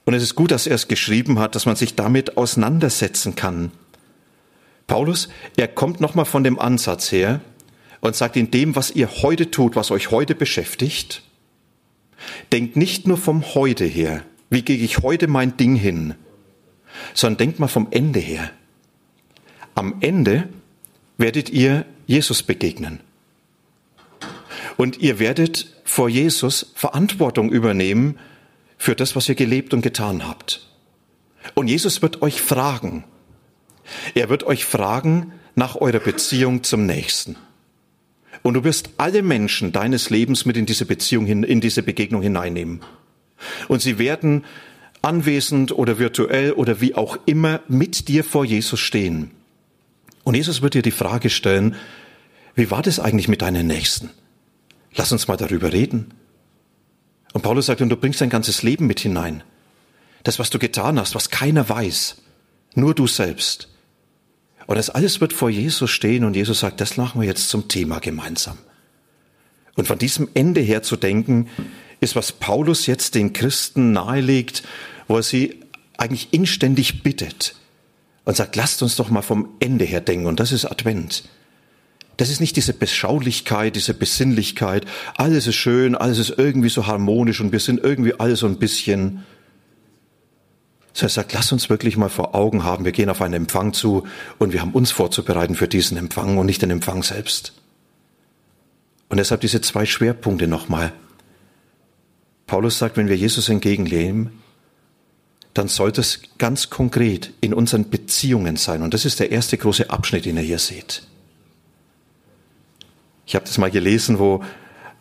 Und 0.04 0.14
es 0.14 0.22
ist 0.22 0.34
gut, 0.34 0.50
dass 0.50 0.66
er 0.66 0.74
es 0.74 0.88
geschrieben 0.88 1.38
hat, 1.38 1.54
dass 1.54 1.66
man 1.66 1.76
sich 1.76 1.94
damit 1.94 2.36
auseinandersetzen 2.36 3.34
kann. 3.36 3.72
Paulus, 4.86 5.28
er 5.56 5.68
kommt 5.68 6.00
nochmal 6.00 6.26
von 6.26 6.44
dem 6.44 6.58
Ansatz 6.58 7.10
her 7.10 7.40
und 8.00 8.14
sagt, 8.14 8.36
in 8.36 8.50
dem, 8.50 8.76
was 8.76 8.90
ihr 8.90 9.08
heute 9.22 9.50
tut, 9.50 9.76
was 9.76 9.90
euch 9.90 10.10
heute 10.10 10.34
beschäftigt, 10.34 11.22
denkt 12.52 12.76
nicht 12.76 13.06
nur 13.06 13.16
vom 13.16 13.54
Heute 13.54 13.84
her, 13.84 14.22
wie 14.50 14.62
gehe 14.62 14.76
ich 14.76 14.98
heute 14.98 15.26
mein 15.26 15.56
Ding 15.56 15.74
hin, 15.74 16.14
sondern 17.14 17.38
denkt 17.38 17.60
mal 17.60 17.68
vom 17.68 17.88
Ende 17.90 18.20
her. 18.20 18.50
Am 19.74 19.96
Ende 20.00 20.48
werdet 21.16 21.48
ihr 21.48 21.86
Jesus 22.06 22.42
begegnen. 22.42 23.00
Und 24.76 24.98
ihr 24.98 25.18
werdet 25.18 25.74
vor 25.84 26.08
Jesus 26.08 26.72
Verantwortung 26.74 27.50
übernehmen 27.50 28.18
für 28.84 28.94
das, 28.94 29.16
was 29.16 29.30
ihr 29.30 29.34
gelebt 29.34 29.72
und 29.72 29.80
getan 29.80 30.28
habt. 30.28 30.60
Und 31.54 31.68
Jesus 31.68 32.02
wird 32.02 32.20
euch 32.20 32.42
fragen. 32.42 33.04
Er 34.14 34.28
wird 34.28 34.44
euch 34.44 34.66
fragen 34.66 35.32
nach 35.54 35.76
eurer 35.76 36.00
Beziehung 36.00 36.64
zum 36.64 36.84
Nächsten. 36.84 37.36
Und 38.42 38.52
du 38.52 38.62
wirst 38.62 38.90
alle 38.98 39.22
Menschen 39.22 39.72
deines 39.72 40.10
Lebens 40.10 40.44
mit 40.44 40.58
in 40.58 40.66
diese 40.66 40.84
Beziehung, 40.84 41.26
in 41.26 41.62
diese 41.62 41.82
Begegnung 41.82 42.20
hineinnehmen. 42.20 42.82
Und 43.68 43.80
sie 43.80 43.98
werden 43.98 44.44
anwesend 45.00 45.72
oder 45.72 45.98
virtuell 45.98 46.52
oder 46.52 46.82
wie 46.82 46.94
auch 46.94 47.16
immer 47.24 47.60
mit 47.68 48.08
dir 48.08 48.22
vor 48.22 48.44
Jesus 48.44 48.80
stehen. 48.80 49.30
Und 50.24 50.34
Jesus 50.34 50.60
wird 50.60 50.74
dir 50.74 50.82
die 50.82 50.90
Frage 50.90 51.30
stellen, 51.30 51.74
wie 52.54 52.70
war 52.70 52.82
das 52.82 53.00
eigentlich 53.00 53.28
mit 53.28 53.40
deinen 53.40 53.66
Nächsten? 53.66 54.10
Lass 54.94 55.10
uns 55.10 55.26
mal 55.26 55.38
darüber 55.38 55.72
reden. 55.72 56.12
Und 57.34 57.42
Paulus 57.42 57.66
sagt, 57.66 57.82
und 57.82 57.90
du 57.90 57.96
bringst 57.96 58.20
dein 58.20 58.30
ganzes 58.30 58.62
Leben 58.62 58.86
mit 58.86 59.00
hinein. 59.00 59.42
Das, 60.22 60.38
was 60.38 60.50
du 60.50 60.58
getan 60.58 60.98
hast, 60.98 61.14
was 61.14 61.30
keiner 61.30 61.68
weiß. 61.68 62.16
Nur 62.76 62.94
du 62.94 63.06
selbst. 63.06 63.68
Und 64.66 64.76
das 64.76 64.88
alles 64.88 65.20
wird 65.20 65.32
vor 65.32 65.50
Jesus 65.50 65.90
stehen 65.90 66.24
und 66.24 66.36
Jesus 66.36 66.60
sagt, 66.60 66.80
das 66.80 66.96
machen 66.96 67.20
wir 67.20 67.28
jetzt 67.28 67.48
zum 67.48 67.68
Thema 67.68 67.98
gemeinsam. 67.98 68.56
Und 69.74 69.88
von 69.88 69.98
diesem 69.98 70.28
Ende 70.34 70.60
her 70.60 70.82
zu 70.82 70.96
denken, 70.96 71.48
ist, 72.00 72.16
was 72.16 72.32
Paulus 72.32 72.86
jetzt 72.86 73.16
den 73.16 73.32
Christen 73.32 73.92
nahelegt, 73.92 74.62
wo 75.08 75.16
er 75.16 75.22
sie 75.22 75.60
eigentlich 75.98 76.32
inständig 76.32 77.02
bittet 77.02 77.56
und 78.24 78.36
sagt, 78.36 78.56
lasst 78.56 78.82
uns 78.82 78.96
doch 78.96 79.10
mal 79.10 79.22
vom 79.22 79.48
Ende 79.58 79.84
her 79.84 80.00
denken. 80.00 80.26
Und 80.26 80.38
das 80.38 80.52
ist 80.52 80.64
Advent. 80.64 81.24
Das 82.16 82.30
ist 82.30 82.40
nicht 82.40 82.56
diese 82.56 82.72
Beschaulichkeit, 82.72 83.76
diese 83.76 83.94
Besinnlichkeit. 83.94 84.86
Alles 85.16 85.46
ist 85.46 85.56
schön, 85.56 85.94
alles 85.94 86.18
ist 86.18 86.34
irgendwie 86.38 86.68
so 86.68 86.86
harmonisch 86.86 87.40
und 87.40 87.52
wir 87.52 87.60
sind 87.60 87.82
irgendwie 87.82 88.14
alle 88.18 88.36
so 88.36 88.46
ein 88.46 88.58
bisschen. 88.58 89.24
So 90.92 91.06
er 91.06 91.10
sagt, 91.10 91.32
lass 91.32 91.50
uns 91.50 91.68
wirklich 91.70 91.96
mal 91.96 92.08
vor 92.08 92.36
Augen 92.36 92.62
haben, 92.62 92.84
wir 92.84 92.92
gehen 92.92 93.10
auf 93.10 93.20
einen 93.20 93.34
Empfang 93.34 93.72
zu 93.72 94.04
und 94.38 94.52
wir 94.52 94.60
haben 94.60 94.72
uns 94.72 94.92
vorzubereiten 94.92 95.56
für 95.56 95.66
diesen 95.66 95.96
Empfang 95.96 96.38
und 96.38 96.46
nicht 96.46 96.62
den 96.62 96.70
Empfang 96.70 97.02
selbst. 97.02 97.52
Und 99.08 99.16
deshalb 99.16 99.40
diese 99.40 99.60
zwei 99.60 99.86
Schwerpunkte 99.86 100.46
nochmal. 100.46 100.92
Paulus 102.46 102.78
sagt, 102.78 102.96
wenn 102.96 103.08
wir 103.08 103.16
Jesus 103.16 103.48
entgegennehmen, 103.48 104.30
dann 105.52 105.68
sollte 105.68 106.00
es 106.00 106.20
ganz 106.38 106.70
konkret 106.70 107.32
in 107.40 107.54
unseren 107.54 107.90
Beziehungen 107.90 108.56
sein. 108.56 108.82
Und 108.82 108.94
das 108.94 109.04
ist 109.04 109.20
der 109.20 109.30
erste 109.32 109.56
große 109.56 109.90
Abschnitt, 109.90 110.24
den 110.26 110.36
ihr 110.36 110.42
hier 110.42 110.58
seht. 110.58 111.02
Ich 113.26 113.34
habe 113.34 113.46
das 113.46 113.58
mal 113.58 113.70
gelesen, 113.70 114.18
wo 114.18 114.42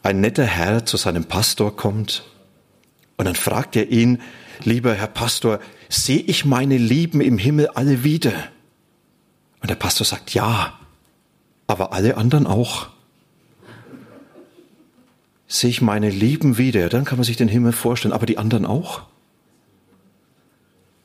ein 0.02 0.22
netter 0.22 0.46
Herr 0.46 0.86
zu 0.86 0.98
seinem 0.98 1.26
Pastor 1.26 1.76
kommt 1.76 2.24
und 3.18 3.26
dann 3.26 3.36
fragt 3.36 3.76
er 3.76 3.90
ihn, 3.90 4.22
lieber 4.64 4.94
Herr 4.94 5.08
Pastor, 5.08 5.60
sehe 5.90 6.20
ich 6.20 6.46
meine 6.46 6.78
Lieben 6.78 7.22
im 7.22 7.38
Himmel 7.38 7.68
alle 7.68 8.04
wieder? 8.04 8.34
Und 9.62 9.70
der 9.70 9.76
Pastor 9.76 10.06
sagt, 10.06 10.34
ja, 10.34 10.78
aber 11.68 11.94
alle 11.94 12.18
anderen 12.18 12.48
auch. 12.48 12.88
Sehe 15.48 15.70
ich 15.70 15.82
meine 15.82 16.10
Lieben 16.10 16.58
wieder, 16.58 16.90
dann 16.90 17.06
kann 17.06 17.18
man 17.18 17.24
sich 17.24 17.38
den 17.38 17.48
Himmel 17.48 17.72
vorstellen, 17.72 18.14
aber 18.14 18.26
die 18.26 18.38
anderen 18.38 18.66
auch? 18.66 19.04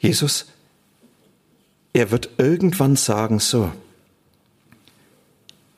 Jesus, 0.00 0.46
er 1.92 2.10
wird 2.10 2.30
irgendwann 2.38 2.96
sagen, 2.96 3.40
so, 3.40 3.70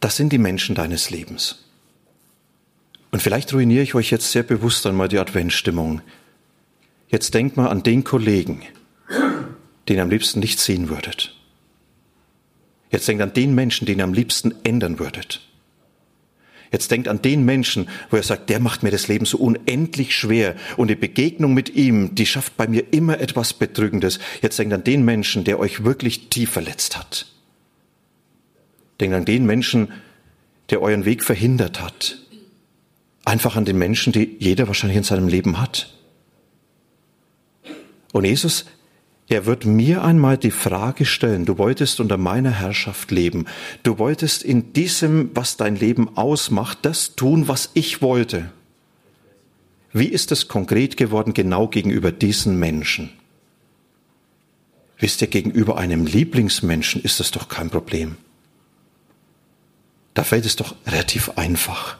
das 0.00 0.16
sind 0.16 0.32
die 0.32 0.38
Menschen 0.38 0.74
deines 0.74 1.10
Lebens. 1.10 1.64
Und 3.10 3.22
vielleicht 3.22 3.52
ruiniere 3.52 3.82
ich 3.82 3.94
euch 3.94 4.10
jetzt 4.10 4.32
sehr 4.32 4.42
bewusst 4.42 4.86
einmal 4.86 5.08
die 5.08 5.18
Adventstimmung. 5.18 6.00
Jetzt 7.08 7.34
denkt 7.34 7.56
mal 7.56 7.68
an 7.68 7.82
den 7.82 8.04
Kollegen, 8.04 8.62
den 9.88 9.96
ihr 9.96 10.02
am 10.02 10.10
liebsten 10.10 10.40
nicht 10.40 10.60
sehen 10.60 10.88
würdet. 10.88 11.36
Jetzt 12.90 13.06
denkt 13.08 13.22
an 13.22 13.32
den 13.32 13.54
Menschen, 13.54 13.86
den 13.86 13.98
ihr 13.98 14.04
am 14.04 14.14
liebsten 14.14 14.54
ändern 14.64 14.98
würdet. 14.98 15.40
Jetzt 16.72 16.92
denkt 16.92 17.08
an 17.08 17.20
den 17.20 17.44
Menschen, 17.44 17.88
wo 18.10 18.16
er 18.16 18.22
sagt, 18.22 18.48
der 18.48 18.60
macht 18.60 18.84
mir 18.84 18.92
das 18.92 19.08
Leben 19.08 19.26
so 19.26 19.38
unendlich 19.38 20.14
schwer 20.14 20.54
und 20.76 20.88
die 20.88 20.94
Begegnung 20.94 21.52
mit 21.52 21.74
ihm, 21.74 22.14
die 22.14 22.26
schafft 22.26 22.56
bei 22.56 22.68
mir 22.68 22.92
immer 22.92 23.18
etwas 23.18 23.52
Bedrückendes. 23.52 24.20
Jetzt 24.40 24.58
denkt 24.58 24.72
an 24.72 24.84
den 24.84 25.04
Menschen, 25.04 25.42
der 25.42 25.58
euch 25.58 25.82
wirklich 25.82 26.28
tief 26.28 26.50
verletzt 26.50 26.96
hat. 26.96 27.26
Denkt 29.00 29.16
an 29.16 29.24
den 29.24 29.46
Menschen, 29.46 29.92
der 30.70 30.82
euren 30.82 31.04
Weg 31.04 31.24
verhindert 31.24 31.80
hat. 31.80 32.18
Einfach 33.24 33.56
an 33.56 33.64
den 33.64 33.78
Menschen, 33.78 34.12
die 34.12 34.36
jeder 34.38 34.66
wahrscheinlich 34.66 34.98
in 34.98 35.04
seinem 35.04 35.28
Leben 35.28 35.60
hat. 35.60 35.94
Und 38.12 38.24
Jesus 38.24 38.66
er 39.30 39.46
wird 39.46 39.64
mir 39.64 40.02
einmal 40.02 40.36
die 40.36 40.50
Frage 40.50 41.06
stellen, 41.06 41.44
du 41.44 41.56
wolltest 41.56 42.00
unter 42.00 42.16
meiner 42.16 42.50
Herrschaft 42.50 43.12
leben, 43.12 43.46
du 43.84 43.96
wolltest 44.00 44.42
in 44.42 44.72
diesem, 44.72 45.30
was 45.34 45.56
dein 45.56 45.76
Leben 45.76 46.16
ausmacht, 46.16 46.78
das 46.82 47.14
tun, 47.14 47.46
was 47.46 47.70
ich 47.74 48.02
wollte. 48.02 48.50
Wie 49.92 50.06
ist 50.06 50.32
es 50.32 50.48
konkret 50.48 50.96
geworden 50.96 51.32
genau 51.32 51.68
gegenüber 51.68 52.10
diesen 52.10 52.58
Menschen? 52.58 53.10
Wisst 54.98 55.22
ihr, 55.22 55.28
gegenüber 55.28 55.78
einem 55.78 56.06
Lieblingsmenschen 56.06 57.00
ist 57.00 57.20
das 57.20 57.30
doch 57.30 57.48
kein 57.48 57.70
Problem. 57.70 58.16
Da 60.14 60.24
fällt 60.24 60.44
es 60.44 60.56
doch 60.56 60.74
relativ 60.86 61.30
einfach. 61.30 61.96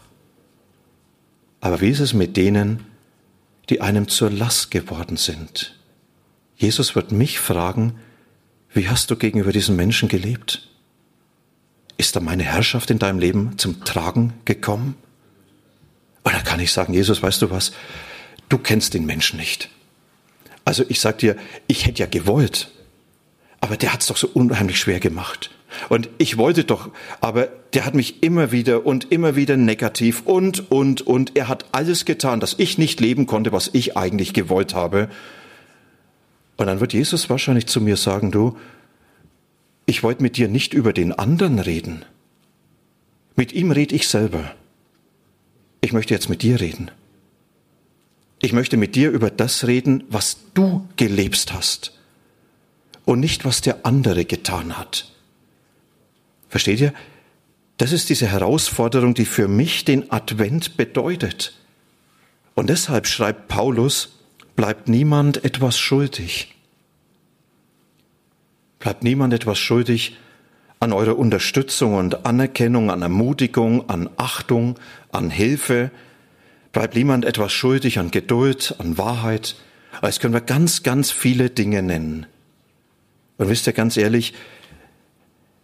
Aber 1.61 1.81
wie 1.81 1.91
ist 1.91 2.01
es 2.01 2.13
mit 2.13 2.37
denen, 2.37 2.85
die 3.69 3.81
einem 3.81 4.09
zur 4.09 4.31
Last 4.31 4.71
geworden 4.71 5.17
sind? 5.17 5.79
Jesus 6.57 6.95
wird 6.95 7.13
mich 7.13 7.39
fragen, 7.39 7.95
wie 8.73 8.89
hast 8.89 9.11
du 9.11 9.17
gegenüber 9.17 9.53
diesen 9.53 9.77
Menschen 9.77 10.09
gelebt? 10.09 10.69
Ist 11.97 12.17
da 12.17 12.21
meine 12.21 12.45
Herrschaft 12.45 12.91
in 12.91 12.99
deinem 12.99 13.19
Leben 13.19 13.59
zum 13.59 13.85
Tragen 13.85 14.33
gekommen? 14.45 14.97
Da 16.23 16.41
kann 16.41 16.61
ich 16.61 16.73
sagen, 16.73 16.95
Jesus, 16.95 17.23
weißt 17.23 17.43
du 17.43 17.51
was? 17.51 17.73
Du 18.49 18.59
kennst 18.59 18.95
den 18.95 19.05
Menschen 19.05 19.39
nicht. 19.39 19.69
Also 20.65 20.85
ich 20.89 21.01
sag 21.01 21.19
dir, 21.19 21.37
ich 21.67 21.87
hätte 21.87 22.01
ja 22.01 22.07
gewollt, 22.07 22.71
aber 23.61 23.77
der 23.77 23.93
hat's 23.93 24.07
doch 24.07 24.17
so 24.17 24.29
unheimlich 24.29 24.79
schwer 24.79 25.01
gemacht. 25.01 25.51
Und 25.89 26.09
ich 26.19 26.37
wollte 26.37 26.65
doch, 26.65 26.91
aber 27.21 27.49
der 27.73 27.85
hat 27.85 27.95
mich 27.95 28.23
immer 28.23 28.53
wieder 28.53 28.87
und 28.87 29.13
immer 29.13 29.37
wieder 29.37 29.57
negativ 29.57 30.23
und, 30.25 30.71
und, 30.71 31.03
und. 31.03 31.37
Er 31.37 31.49
hat 31.49 31.67
alles 31.73 32.05
getan, 32.05 32.41
dass 32.41 32.55
ich 32.59 32.79
nicht 32.79 33.01
leben 33.01 33.27
konnte, 33.27 33.53
was 33.53 33.71
ich 33.73 33.97
eigentlich 33.97 34.35
gewollt 34.35 34.75
habe. 34.75 35.09
Und 36.57 36.67
dann 36.67 36.81
wird 36.81 36.93
Jesus 36.93 37.31
wahrscheinlich 37.31 37.67
zu 37.67 37.81
mir 37.81 37.97
sagen, 37.97 38.31
du, 38.31 38.57
ich 39.87 40.03
wollte 40.03 40.23
mit 40.23 40.37
dir 40.37 40.49
nicht 40.49 40.75
über 40.75 40.93
den 40.93 41.13
anderen 41.13 41.59
reden. 41.59 42.05
Mit 43.37 43.53
ihm 43.53 43.71
rede 43.71 43.95
ich 43.95 44.09
selber. 44.09 44.55
Ich 45.81 45.93
möchte 45.93 46.13
jetzt 46.15 46.29
mit 46.29 46.43
dir 46.43 46.61
reden. 46.61 46.91
Ich 48.43 48.53
möchte 48.53 48.77
mit 48.77 48.95
dir 48.95 49.11
über 49.11 49.31
das 49.31 49.67
reden, 49.67 50.05
was 50.09 50.39
du 50.55 50.87
gelebt 50.97 51.53
hast 51.53 51.93
und 53.05 53.21
nicht, 53.21 53.45
was 53.45 53.61
der 53.61 53.85
andere 53.85 54.25
getan 54.25 54.79
hat. 54.79 55.11
Versteht 56.51 56.81
ihr? 56.81 56.93
Das 57.79 57.93
ist 57.93 58.11
diese 58.11 58.27
Herausforderung, 58.27 59.15
die 59.15 59.25
für 59.25 59.49
mich 59.49 59.87
den 59.87 60.13
Advent 60.13 60.77
bedeutet. 60.77 61.55
Und 62.55 62.69
deshalb 62.69 63.07
schreibt 63.07 63.49
Paulus, 63.49 64.19
bleibt 64.57 64.89
niemand 64.89 65.45
etwas 65.45 65.79
schuldig. 65.79 66.55
Bleibt 68.81 69.03
niemand 69.03 69.33
etwas 69.33 69.59
schuldig 69.59 70.19
an 70.81 70.93
eurer 70.93 71.19
Unterstützung 71.19 71.95
und 71.95 72.27
Anerkennung, 72.27 72.91
an 72.91 73.01
Ermutigung, 73.01 73.89
an 73.89 74.11
Achtung, 74.17 74.79
an 75.13 75.31
Hilfe. 75.31 75.91
Bleibt 76.73 76.97
niemand 76.97 77.25
etwas 77.25 77.53
schuldig 77.53 77.99
an 77.99 78.11
Geduld, 78.11 78.75
an 78.79 78.99
Wahrheit. 78.99 79.57
Als 80.01 80.21
können 80.21 80.35
wir 80.35 80.41
ganz, 80.41 80.83
ganz 80.83 81.11
viele 81.11 81.49
Dinge 81.49 81.83
nennen. 81.83 82.27
Und 83.39 83.49
wisst 83.49 83.67
ihr 83.67 83.73
ganz 83.73 83.97
ehrlich, 83.97 84.35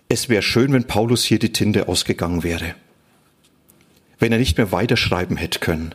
es 0.08 0.28
wäre 0.28 0.42
schön, 0.42 0.72
wenn 0.72 0.84
Paulus 0.84 1.24
hier 1.24 1.38
die 1.38 1.52
Tinte 1.52 1.88
ausgegangen 1.88 2.42
wäre. 2.42 2.74
Wenn 4.18 4.32
er 4.32 4.38
nicht 4.38 4.56
mehr 4.56 4.72
weiterschreiben 4.72 5.36
hätte 5.36 5.58
können 5.58 5.94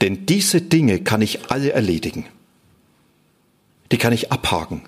Denn 0.00 0.26
diese 0.26 0.60
Dinge 0.60 1.00
kann 1.00 1.22
ich 1.22 1.50
alle 1.50 1.72
erledigen. 1.72 2.26
Die 3.90 3.98
kann 3.98 4.12
ich 4.12 4.32
abhaken. 4.32 4.82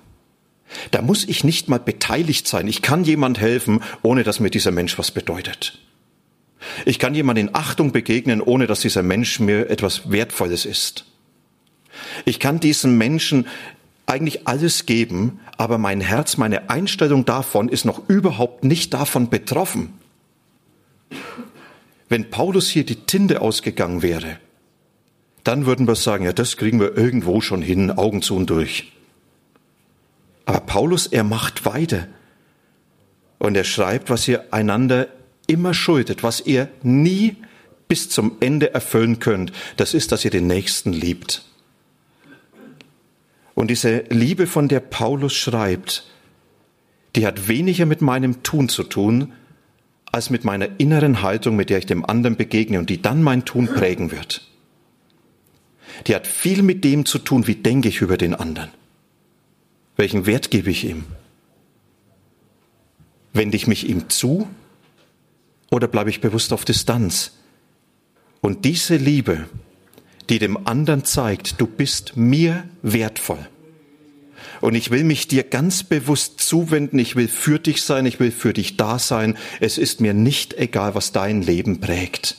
Da 0.90 1.02
muss 1.02 1.24
ich 1.24 1.44
nicht 1.44 1.68
mal 1.68 1.78
beteiligt 1.78 2.48
sein. 2.48 2.68
Ich 2.68 2.82
kann 2.82 3.04
jemand 3.04 3.40
helfen, 3.40 3.82
ohne 4.02 4.24
dass 4.24 4.40
mir 4.40 4.50
dieser 4.50 4.70
Mensch 4.70 4.98
was 4.98 5.10
bedeutet. 5.10 5.78
Ich 6.84 6.98
kann 6.98 7.14
jemand 7.14 7.38
in 7.38 7.54
Achtung 7.54 7.92
begegnen, 7.92 8.40
ohne 8.40 8.66
dass 8.66 8.80
dieser 8.80 9.02
Mensch 9.02 9.38
mir 9.40 9.70
etwas 9.70 10.10
Wertvolles 10.10 10.64
ist. 10.64 11.04
Ich 12.24 12.40
kann 12.40 12.60
diesem 12.60 12.98
Menschen 12.98 13.46
eigentlich 14.06 14.46
alles 14.46 14.86
geben, 14.86 15.40
aber 15.56 15.78
mein 15.78 16.00
Herz, 16.00 16.36
meine 16.36 16.70
Einstellung 16.70 17.24
davon 17.24 17.68
ist 17.68 17.84
noch 17.84 18.08
überhaupt 18.08 18.64
nicht 18.64 18.92
davon 18.94 19.30
betroffen. 19.30 19.94
Wenn 22.08 22.30
Paulus 22.30 22.68
hier 22.68 22.84
die 22.84 23.06
Tinte 23.06 23.40
ausgegangen 23.40 24.02
wäre, 24.02 24.38
dann 25.42 25.66
würden 25.66 25.86
wir 25.86 25.94
sagen, 25.94 26.24
ja, 26.24 26.32
das 26.32 26.56
kriegen 26.56 26.80
wir 26.80 26.96
irgendwo 26.96 27.40
schon 27.40 27.62
hin, 27.62 27.90
Augen 27.90 28.22
zu 28.22 28.36
und 28.36 28.50
durch. 28.50 28.92
Aber 30.46 30.60
Paulus, 30.60 31.06
er 31.06 31.24
macht 31.24 31.64
weiter. 31.64 32.06
Und 33.38 33.56
er 33.56 33.64
schreibt, 33.64 34.10
was 34.10 34.28
ihr 34.28 34.52
einander 34.52 35.08
immer 35.46 35.74
schuldet, 35.74 36.22
was 36.22 36.40
ihr 36.40 36.68
nie 36.82 37.36
bis 37.88 38.08
zum 38.08 38.36
Ende 38.40 38.72
erfüllen 38.72 39.18
könnt, 39.18 39.52
das 39.76 39.92
ist, 39.92 40.12
dass 40.12 40.24
ihr 40.24 40.30
den 40.30 40.46
Nächsten 40.46 40.92
liebt. 40.92 41.44
Und 43.54 43.70
diese 43.70 44.04
Liebe, 44.08 44.46
von 44.46 44.68
der 44.68 44.80
Paulus 44.80 45.34
schreibt, 45.34 46.06
die 47.16 47.26
hat 47.26 47.48
weniger 47.48 47.86
mit 47.86 48.02
meinem 48.02 48.42
Tun 48.42 48.68
zu 48.68 48.82
tun, 48.82 49.32
als 50.10 50.30
mit 50.30 50.44
meiner 50.44 50.68
inneren 50.78 51.22
Haltung, 51.22 51.56
mit 51.56 51.70
der 51.70 51.78
ich 51.78 51.86
dem 51.86 52.04
anderen 52.04 52.36
begegne 52.36 52.78
und 52.78 52.90
die 52.90 53.02
dann 53.02 53.22
mein 53.22 53.44
Tun 53.44 53.66
prägen 53.66 54.10
wird. 54.10 54.48
Die 56.06 56.14
hat 56.14 56.26
viel 56.26 56.62
mit 56.62 56.84
dem 56.84 57.04
zu 57.04 57.18
tun, 57.18 57.46
wie 57.46 57.54
denke 57.54 57.88
ich 57.88 58.00
über 58.00 58.16
den 58.16 58.34
anderen. 58.34 58.70
Welchen 59.96 60.26
Wert 60.26 60.50
gebe 60.50 60.70
ich 60.70 60.84
ihm? 60.84 61.04
Wende 63.32 63.56
ich 63.56 63.66
mich 63.66 63.88
ihm 63.88 64.08
zu 64.08 64.48
oder 65.70 65.86
bleibe 65.88 66.10
ich 66.10 66.20
bewusst 66.20 66.52
auf 66.52 66.64
Distanz? 66.64 67.32
Und 68.40 68.64
diese 68.64 68.96
Liebe, 68.96 69.48
die 70.30 70.38
dem 70.38 70.66
anderen 70.66 71.04
zeigt, 71.04 71.60
du 71.60 71.66
bist 71.66 72.16
mir 72.16 72.64
wertvoll. 72.82 73.46
Und 74.60 74.74
ich 74.74 74.90
will 74.90 75.04
mich 75.04 75.28
dir 75.28 75.42
ganz 75.42 75.82
bewusst 75.82 76.40
zuwenden, 76.40 76.98
ich 76.98 77.16
will 77.16 77.28
für 77.28 77.58
dich 77.58 77.82
sein, 77.82 78.06
ich 78.06 78.20
will 78.20 78.30
für 78.30 78.52
dich 78.52 78.76
da 78.76 78.98
sein. 78.98 79.36
Es 79.60 79.78
ist 79.78 80.00
mir 80.00 80.14
nicht 80.14 80.54
egal, 80.54 80.94
was 80.94 81.12
dein 81.12 81.42
Leben 81.42 81.80
prägt. 81.80 82.36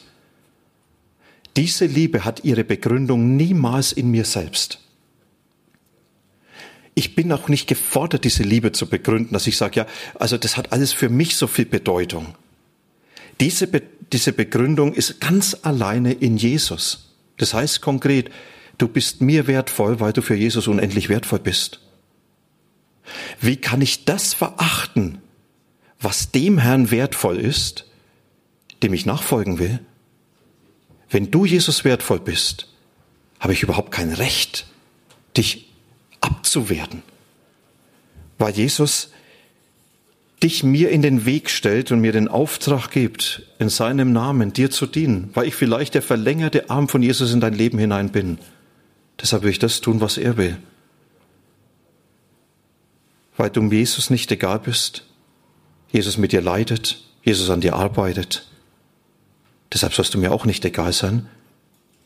Diese 1.55 1.85
Liebe 1.85 2.25
hat 2.25 2.43
ihre 2.43 2.63
Begründung 2.63 3.35
niemals 3.35 3.91
in 3.91 4.11
mir 4.11 4.25
selbst. 4.25 4.79
Ich 6.95 7.13
bin 7.15 7.31
auch 7.31 7.49
nicht 7.49 7.67
gefordert, 7.67 8.23
diese 8.23 8.43
Liebe 8.43 8.71
zu 8.71 8.87
begründen, 8.87 9.33
dass 9.33 9.47
ich 9.47 9.57
sage, 9.57 9.81
ja, 9.81 9.87
also 10.15 10.37
das 10.37 10.57
hat 10.57 10.71
alles 10.71 10.93
für 10.93 11.09
mich 11.09 11.35
so 11.35 11.47
viel 11.47 11.65
Bedeutung. 11.65 12.35
Diese, 13.39 13.67
Be 13.67 13.81
diese 14.13 14.31
Begründung 14.31 14.93
ist 14.93 15.19
ganz 15.19 15.57
alleine 15.61 16.13
in 16.13 16.37
Jesus. 16.37 17.14
Das 17.37 17.53
heißt 17.53 17.81
konkret, 17.81 18.31
du 18.77 18.87
bist 18.87 19.21
mir 19.21 19.47
wertvoll, 19.47 19.99
weil 19.99 20.13
du 20.13 20.21
für 20.21 20.35
Jesus 20.35 20.67
unendlich 20.67 21.09
wertvoll 21.09 21.39
bist. 21.39 21.79
Wie 23.39 23.57
kann 23.57 23.81
ich 23.81 24.05
das 24.05 24.33
verachten, 24.33 25.19
was 25.99 26.31
dem 26.31 26.57
Herrn 26.57 26.91
wertvoll 26.91 27.37
ist, 27.37 27.85
dem 28.83 28.93
ich 28.93 29.05
nachfolgen 29.05 29.59
will? 29.59 29.79
Wenn 31.09 31.31
du 31.31 31.45
Jesus 31.45 31.83
wertvoll 31.85 32.19
bist, 32.19 32.67
habe 33.39 33.53
ich 33.53 33.63
überhaupt 33.63 33.91
kein 33.91 34.11
Recht, 34.11 34.65
dich 35.37 35.71
abzuwerten. 36.21 37.03
Weil 38.37 38.53
Jesus 38.53 39.11
dich 40.43 40.63
mir 40.63 40.89
in 40.89 41.01
den 41.01 41.25
Weg 41.25 41.49
stellt 41.49 41.91
und 41.91 42.01
mir 42.01 42.11
den 42.11 42.27
Auftrag 42.27 42.89
gibt, 42.91 43.43
in 43.57 43.69
seinem 43.69 44.11
Namen 44.11 44.53
dir 44.53 44.69
zu 44.69 44.85
dienen, 44.85 45.29
weil 45.33 45.47
ich 45.47 45.55
vielleicht 45.55 45.93
der 45.93 46.01
verlängerte 46.01 46.69
Arm 46.69 46.87
von 46.87 47.01
Jesus 47.01 47.33
in 47.33 47.39
dein 47.39 47.53
Leben 47.53 47.79
hinein 47.79 48.11
bin. 48.11 48.37
Deshalb 49.21 49.43
will 49.43 49.51
ich 49.51 49.59
das 49.59 49.81
tun, 49.81 50.01
was 50.01 50.17
er 50.17 50.37
will. 50.37 50.57
Weil 53.37 53.49
du 53.49 53.63
Jesus 53.63 54.09
nicht 54.09 54.31
egal 54.31 54.59
bist, 54.59 55.05
Jesus 55.91 56.17
mit 56.17 56.31
dir 56.31 56.41
leidet, 56.41 57.01
Jesus 57.23 57.49
an 57.49 57.61
dir 57.61 57.75
arbeitet. 57.75 58.47
Deshalb 59.73 59.93
sollst 59.93 60.13
du 60.13 60.17
mir 60.17 60.31
auch 60.31 60.45
nicht 60.45 60.63
egal 60.65 60.93
sein. 60.93 61.27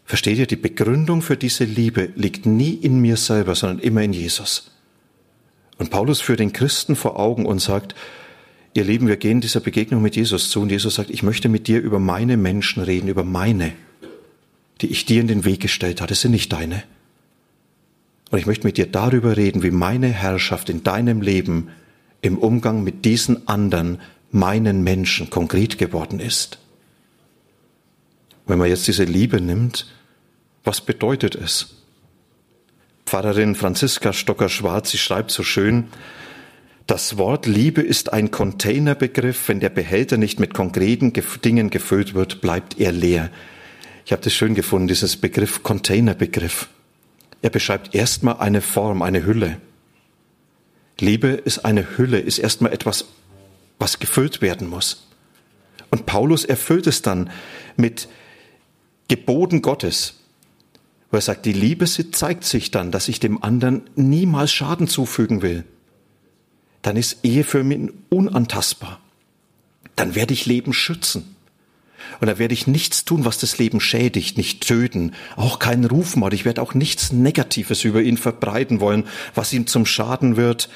Versteht 0.05 0.37
ihr, 0.37 0.47
die 0.47 0.55
Begründung 0.55 1.21
für 1.21 1.37
diese 1.37 1.65
Liebe 1.65 2.11
liegt 2.15 2.45
nie 2.45 2.73
in 2.73 2.99
mir 2.99 3.17
selber, 3.17 3.53
sondern 3.53 3.79
immer 3.79 4.01
in 4.01 4.13
Jesus. 4.13 4.71
Und 5.77 5.91
Paulus 5.91 6.19
führt 6.19 6.39
den 6.39 6.53
Christen 6.53 6.95
vor 6.95 7.19
Augen 7.19 7.45
und 7.45 7.59
sagt, 7.59 7.95
ihr 8.73 8.83
Lieben, 8.83 9.07
wir 9.07 9.17
gehen 9.17 9.41
dieser 9.41 9.59
Begegnung 9.59 10.01
mit 10.01 10.15
Jesus 10.15 10.49
zu 10.49 10.61
und 10.61 10.69
Jesus 10.69 10.95
sagt, 10.95 11.09
ich 11.09 11.23
möchte 11.23 11.49
mit 11.49 11.67
dir 11.67 11.81
über 11.81 11.99
meine 11.99 12.37
Menschen 12.37 12.83
reden, 12.83 13.07
über 13.07 13.23
meine, 13.23 13.73
die 14.81 14.87
ich 14.87 15.05
dir 15.05 15.21
in 15.21 15.27
den 15.27 15.45
Weg 15.45 15.59
gestellt 15.61 16.01
habe, 16.01 16.09
das 16.09 16.21
sind 16.21 16.31
nicht 16.31 16.51
deine. 16.53 16.83
Und 18.31 18.37
ich 18.37 18.45
möchte 18.45 18.67
mit 18.67 18.77
dir 18.77 18.85
darüber 18.85 19.37
reden, 19.37 19.63
wie 19.63 19.71
meine 19.71 20.07
Herrschaft 20.07 20.69
in 20.69 20.83
deinem 20.83 21.21
Leben 21.21 21.69
im 22.21 22.37
Umgang 22.37 22.83
mit 22.83 23.05
diesen 23.05 23.47
anderen, 23.47 23.99
meinen 24.31 24.83
Menschen 24.83 25.29
konkret 25.29 25.77
geworden 25.77 26.19
ist. 26.19 26.59
Wenn 28.45 28.59
man 28.59 28.69
jetzt 28.69 28.87
diese 28.87 29.03
Liebe 29.03 29.41
nimmt, 29.41 29.87
was 30.63 30.81
bedeutet 30.81 31.35
es? 31.35 31.75
Pfarrerin 33.05 33.55
Franziska 33.55 34.13
Stocker-Schwarz, 34.13 34.91
sie 34.91 34.99
schreibt 34.99 35.31
so 35.31 35.41
schön, 35.41 35.85
das 36.89 37.19
Wort 37.19 37.45
Liebe 37.45 37.83
ist 37.83 38.13
ein 38.13 38.31
Containerbegriff. 38.31 39.47
Wenn 39.47 39.59
der 39.59 39.69
Behälter 39.69 40.17
nicht 40.17 40.39
mit 40.39 40.55
konkreten 40.55 41.13
Dingen 41.45 41.69
gefüllt 41.69 42.15
wird, 42.15 42.41
bleibt 42.41 42.79
er 42.79 42.91
leer. 42.91 43.29
Ich 44.05 44.11
habe 44.11 44.23
das 44.23 44.33
schön 44.33 44.55
gefunden, 44.55 44.87
dieses 44.87 45.15
Begriff 45.15 45.61
Containerbegriff. 45.61 46.67
Er 47.43 47.51
beschreibt 47.51 47.93
erstmal 47.93 48.37
eine 48.37 48.61
Form, 48.61 49.03
eine 49.03 49.23
Hülle. 49.23 49.61
Liebe 50.99 51.27
ist 51.27 51.59
eine 51.59 51.95
Hülle, 51.95 52.19
ist 52.19 52.39
erstmal 52.39 52.73
etwas, 52.73 53.05
was 53.77 53.99
gefüllt 53.99 54.41
werden 54.41 54.67
muss. 54.67 55.07
Und 55.91 56.07
Paulus 56.07 56.43
erfüllt 56.43 56.87
es 56.87 57.03
dann 57.03 57.29
mit 57.77 58.09
Geboten 59.09 59.61
Gottes, 59.61 60.15
wo 61.11 61.17
er 61.17 61.21
sagt, 61.21 61.45
die 61.45 61.53
Liebe 61.53 61.85
zeigt 61.85 62.45
sich 62.45 62.71
dann, 62.71 62.91
dass 62.91 63.09
ich 63.09 63.19
dem 63.19 63.43
anderen 63.43 63.83
niemals 63.95 64.51
Schaden 64.51 64.87
zufügen 64.87 65.43
will. 65.43 65.65
Dann 66.81 66.95
ist 66.95 67.19
Ehe 67.23 67.43
für 67.43 67.63
mich 67.63 67.91
unantastbar. 68.09 68.99
Dann 69.95 70.15
werde 70.15 70.33
ich 70.33 70.45
Leben 70.45 70.73
schützen. 70.73 71.35
Und 72.19 72.27
da 72.27 72.39
werde 72.39 72.53
ich 72.53 72.67
nichts 72.67 73.05
tun, 73.05 73.25
was 73.25 73.37
das 73.37 73.57
Leben 73.57 73.79
schädigt, 73.79 74.37
nicht 74.37 74.65
töten, 74.65 75.13
auch 75.35 75.59
keinen 75.59 75.85
Rufmord. 75.85 76.33
Ich 76.33 76.45
werde 76.45 76.61
auch 76.61 76.73
nichts 76.73 77.11
Negatives 77.11 77.83
über 77.83 78.01
ihn 78.01 78.17
verbreiten 78.17 78.79
wollen, 78.79 79.05
was 79.35 79.53
ihm 79.53 79.67
zum 79.67 79.85
Schaden 79.85 80.37
wird. 80.37 80.69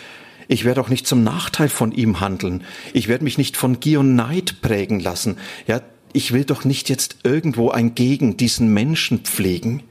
Ich 0.47 0.65
werde 0.65 0.81
auch 0.81 0.89
nicht 0.89 1.07
zum 1.07 1.23
Nachteil 1.23 1.69
von 1.69 1.91
ihm 1.91 2.19
handeln. 2.19 2.63
Ich 2.93 3.07
werde 3.07 3.23
mich 3.23 3.37
nicht 3.37 3.57
von 3.57 3.79
Gier 3.79 4.01
und 4.01 4.15
Neid 4.15 4.61
prägen 4.61 4.99
lassen. 4.99 5.37
Ja, 5.67 5.81
ich 6.11 6.31
will 6.31 6.45
doch 6.45 6.65
nicht 6.65 6.89
jetzt 6.89 7.17
irgendwo 7.23 7.71
ein 7.71 7.95
Gegen 7.95 8.37
diesen 8.37 8.73
Menschen 8.73 9.19
pflegen. 9.19 9.83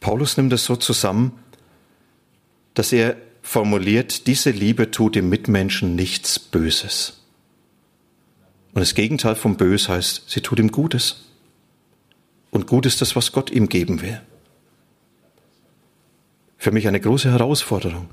Paulus 0.00 0.36
nimmt 0.36 0.52
es 0.52 0.64
so 0.64 0.76
zusammen, 0.76 1.32
dass 2.74 2.92
er 2.92 3.16
formuliert, 3.46 4.26
diese 4.26 4.50
Liebe 4.50 4.90
tut 4.90 5.14
dem 5.14 5.28
Mitmenschen 5.28 5.94
nichts 5.94 6.38
Böses. 6.40 7.22
Und 8.74 8.80
das 8.80 8.94
Gegenteil 8.94 9.36
vom 9.36 9.56
Bös 9.56 9.88
heißt, 9.88 10.24
sie 10.26 10.40
tut 10.40 10.58
ihm 10.58 10.72
Gutes. 10.72 11.26
Und 12.50 12.66
gut 12.66 12.86
ist 12.86 13.00
das, 13.00 13.14
was 13.14 13.30
Gott 13.30 13.50
ihm 13.50 13.68
geben 13.68 14.02
will. 14.02 14.20
Für 16.58 16.72
mich 16.72 16.88
eine 16.88 17.00
große 17.00 17.30
Herausforderung, 17.30 18.08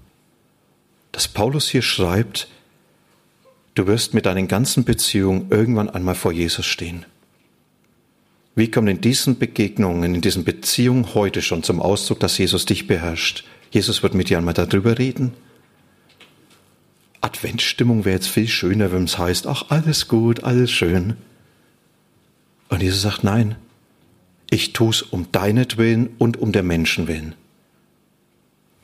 dass 1.12 1.28
Paulus 1.28 1.68
hier 1.68 1.82
schreibt, 1.82 2.48
du 3.74 3.88
wirst 3.88 4.14
mit 4.14 4.28
deinen 4.28 4.48
ganzen 4.48 4.84
Beziehungen 4.84 5.48
irgendwann 5.50 5.90
einmal 5.90 6.16
vor 6.16 6.32
Jesus 6.32 6.68
stehen. 6.68 7.06
Wie 8.56 8.70
kommt 8.70 8.88
in 8.88 9.02
diesen 9.02 9.40
Begegnungen, 9.40 10.14
in 10.14 10.22
diesen 10.22 10.44
Beziehungen 10.44 11.16
heute 11.16 11.42
schon 11.42 11.64
zum 11.64 11.82
Ausdruck, 11.82 12.20
dass 12.20 12.38
Jesus 12.38 12.68
dich 12.68 12.86
beherrscht? 12.86 13.46
Jesus 13.74 14.04
wird 14.04 14.14
mit 14.14 14.30
dir 14.30 14.38
einmal 14.38 14.54
darüber 14.54 15.00
reden. 15.00 15.34
Adventsstimmung 17.22 18.06
wäre 18.06 18.18
jetzt 18.18 18.28
viel 18.28 18.48
schöner, 18.48 18.92
wenn 18.92 19.06
es 19.06 19.18
heißt, 19.18 19.48
ach, 19.48 19.66
alles 19.70 20.08
gut, 20.08 20.44
alles 20.44 20.72
schön. 20.72 21.18
Und 22.70 22.84
Jesus 22.84 23.02
sagt, 23.02 23.24
nein, 23.24 23.56
ich 24.52 24.74
tue 24.74 24.92
es 24.92 25.02
um 25.02 25.32
deinetwillen 25.32 26.12
und 26.20 26.38
um 26.38 26.52
der 26.52 26.62
Menschen 26.62 27.08
willen. 27.08 27.34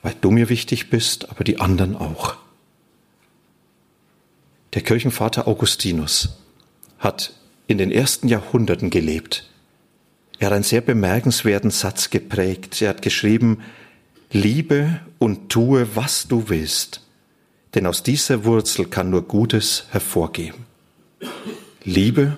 Weil 0.02 0.16
du 0.22 0.32
mir 0.32 0.50
wichtig 0.50 0.90
bist, 0.90 1.30
aber 1.30 1.44
die 1.44 1.60
anderen 1.60 1.96
auch. 1.96 2.38
Der 4.74 4.82
Kirchenvater 4.82 5.48
Augustinus 5.48 6.40
hat 6.98 7.34
in 7.68 7.78
den 7.78 7.92
ersten 7.92 8.28
Jahrhunderten 8.28 8.90
gelebt. 8.90 9.52
Er 10.40 10.48
hat 10.48 10.54
einen 10.54 10.64
sehr 10.64 10.82
bemerkenswerten 10.82 11.70
Satz 11.70 12.10
geprägt. 12.10 12.82
Er 12.82 12.90
hat 12.90 13.04
geschrieben, 13.04 13.60
liebe 14.32 15.02
und 15.18 15.50
tue, 15.50 15.96
was 15.96 16.28
du 16.28 16.50
willst, 16.50 17.02
denn 17.74 17.86
aus 17.86 18.04
dieser 18.04 18.46
Wurzel 18.46 18.86
kann 18.86 19.10
nur 19.10 19.24
Gutes 19.24 19.86
hervorgehen. 19.92 20.56
Liebe 21.84 22.38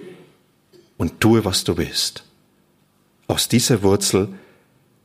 und 0.98 1.20
tue, 1.20 1.46
was 1.46 1.64
du 1.64 1.78
willst. 1.78 2.24
Aus 3.28 3.48
dieser 3.48 3.84
Wurzel 3.84 4.30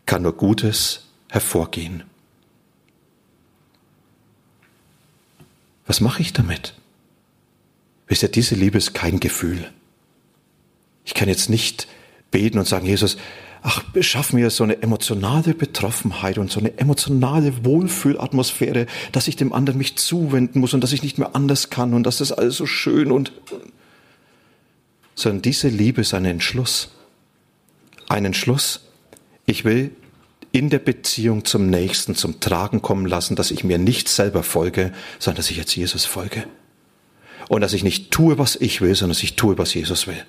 kann 0.04 0.22
nur 0.22 0.36
Gutes 0.36 1.06
hervorgehen. 1.28 2.04
Was 5.86 6.00
mache 6.00 6.22
ich 6.22 6.32
damit? 6.32 6.74
Wisst 8.08 8.22
ihr, 8.22 8.28
diese 8.28 8.54
Liebe 8.54 8.78
ist 8.78 8.94
kein 8.94 9.20
Gefühl. 9.20 9.72
Ich 11.04 11.14
kann 11.14 11.28
jetzt 11.28 11.48
nicht 11.48 11.86
beten 12.30 12.58
und 12.58 12.66
sagen, 12.66 12.86
Jesus, 12.86 13.16
ach, 13.66 13.82
schaff 14.00 14.32
mir 14.32 14.50
so 14.50 14.62
eine 14.62 14.80
emotionale 14.80 15.52
Betroffenheit 15.52 16.38
und 16.38 16.52
so 16.52 16.60
eine 16.60 16.78
emotionale 16.78 17.64
Wohlfühlatmosphäre, 17.64 18.86
dass 19.10 19.26
ich 19.26 19.34
dem 19.34 19.52
anderen 19.52 19.78
mich 19.78 19.96
zuwenden 19.96 20.60
muss 20.60 20.72
und 20.72 20.82
dass 20.82 20.92
ich 20.92 21.02
nicht 21.02 21.18
mehr 21.18 21.34
anders 21.34 21.68
kann 21.68 21.92
und 21.92 22.04
dass 22.04 22.18
das 22.18 22.30
alles 22.30 22.56
so 22.56 22.66
schön 22.66 23.10
und, 23.10 23.32
sondern 25.16 25.42
diese 25.42 25.68
Liebe 25.68 26.02
ist 26.02 26.14
ein 26.14 26.24
Entschluss. 26.24 26.90
Ein 28.08 28.24
Entschluss. 28.24 28.82
Ich 29.46 29.64
will 29.64 29.90
in 30.52 30.70
der 30.70 30.78
Beziehung 30.78 31.44
zum 31.44 31.68
Nächsten 31.68 32.14
zum 32.14 32.38
Tragen 32.38 32.82
kommen 32.82 33.04
lassen, 33.04 33.34
dass 33.34 33.50
ich 33.50 33.64
mir 33.64 33.78
nicht 33.78 34.08
selber 34.08 34.44
folge, 34.44 34.92
sondern 35.18 35.38
dass 35.38 35.50
ich 35.50 35.56
jetzt 35.56 35.74
Jesus 35.74 36.04
folge. 36.04 36.44
Und 37.48 37.62
dass 37.62 37.72
ich 37.72 37.82
nicht 37.82 38.12
tue, 38.12 38.38
was 38.38 38.54
ich 38.54 38.80
will, 38.80 38.94
sondern 38.94 39.14
dass 39.16 39.24
ich 39.24 39.34
tue, 39.34 39.58
was 39.58 39.74
Jesus 39.74 40.06
will. 40.06 40.24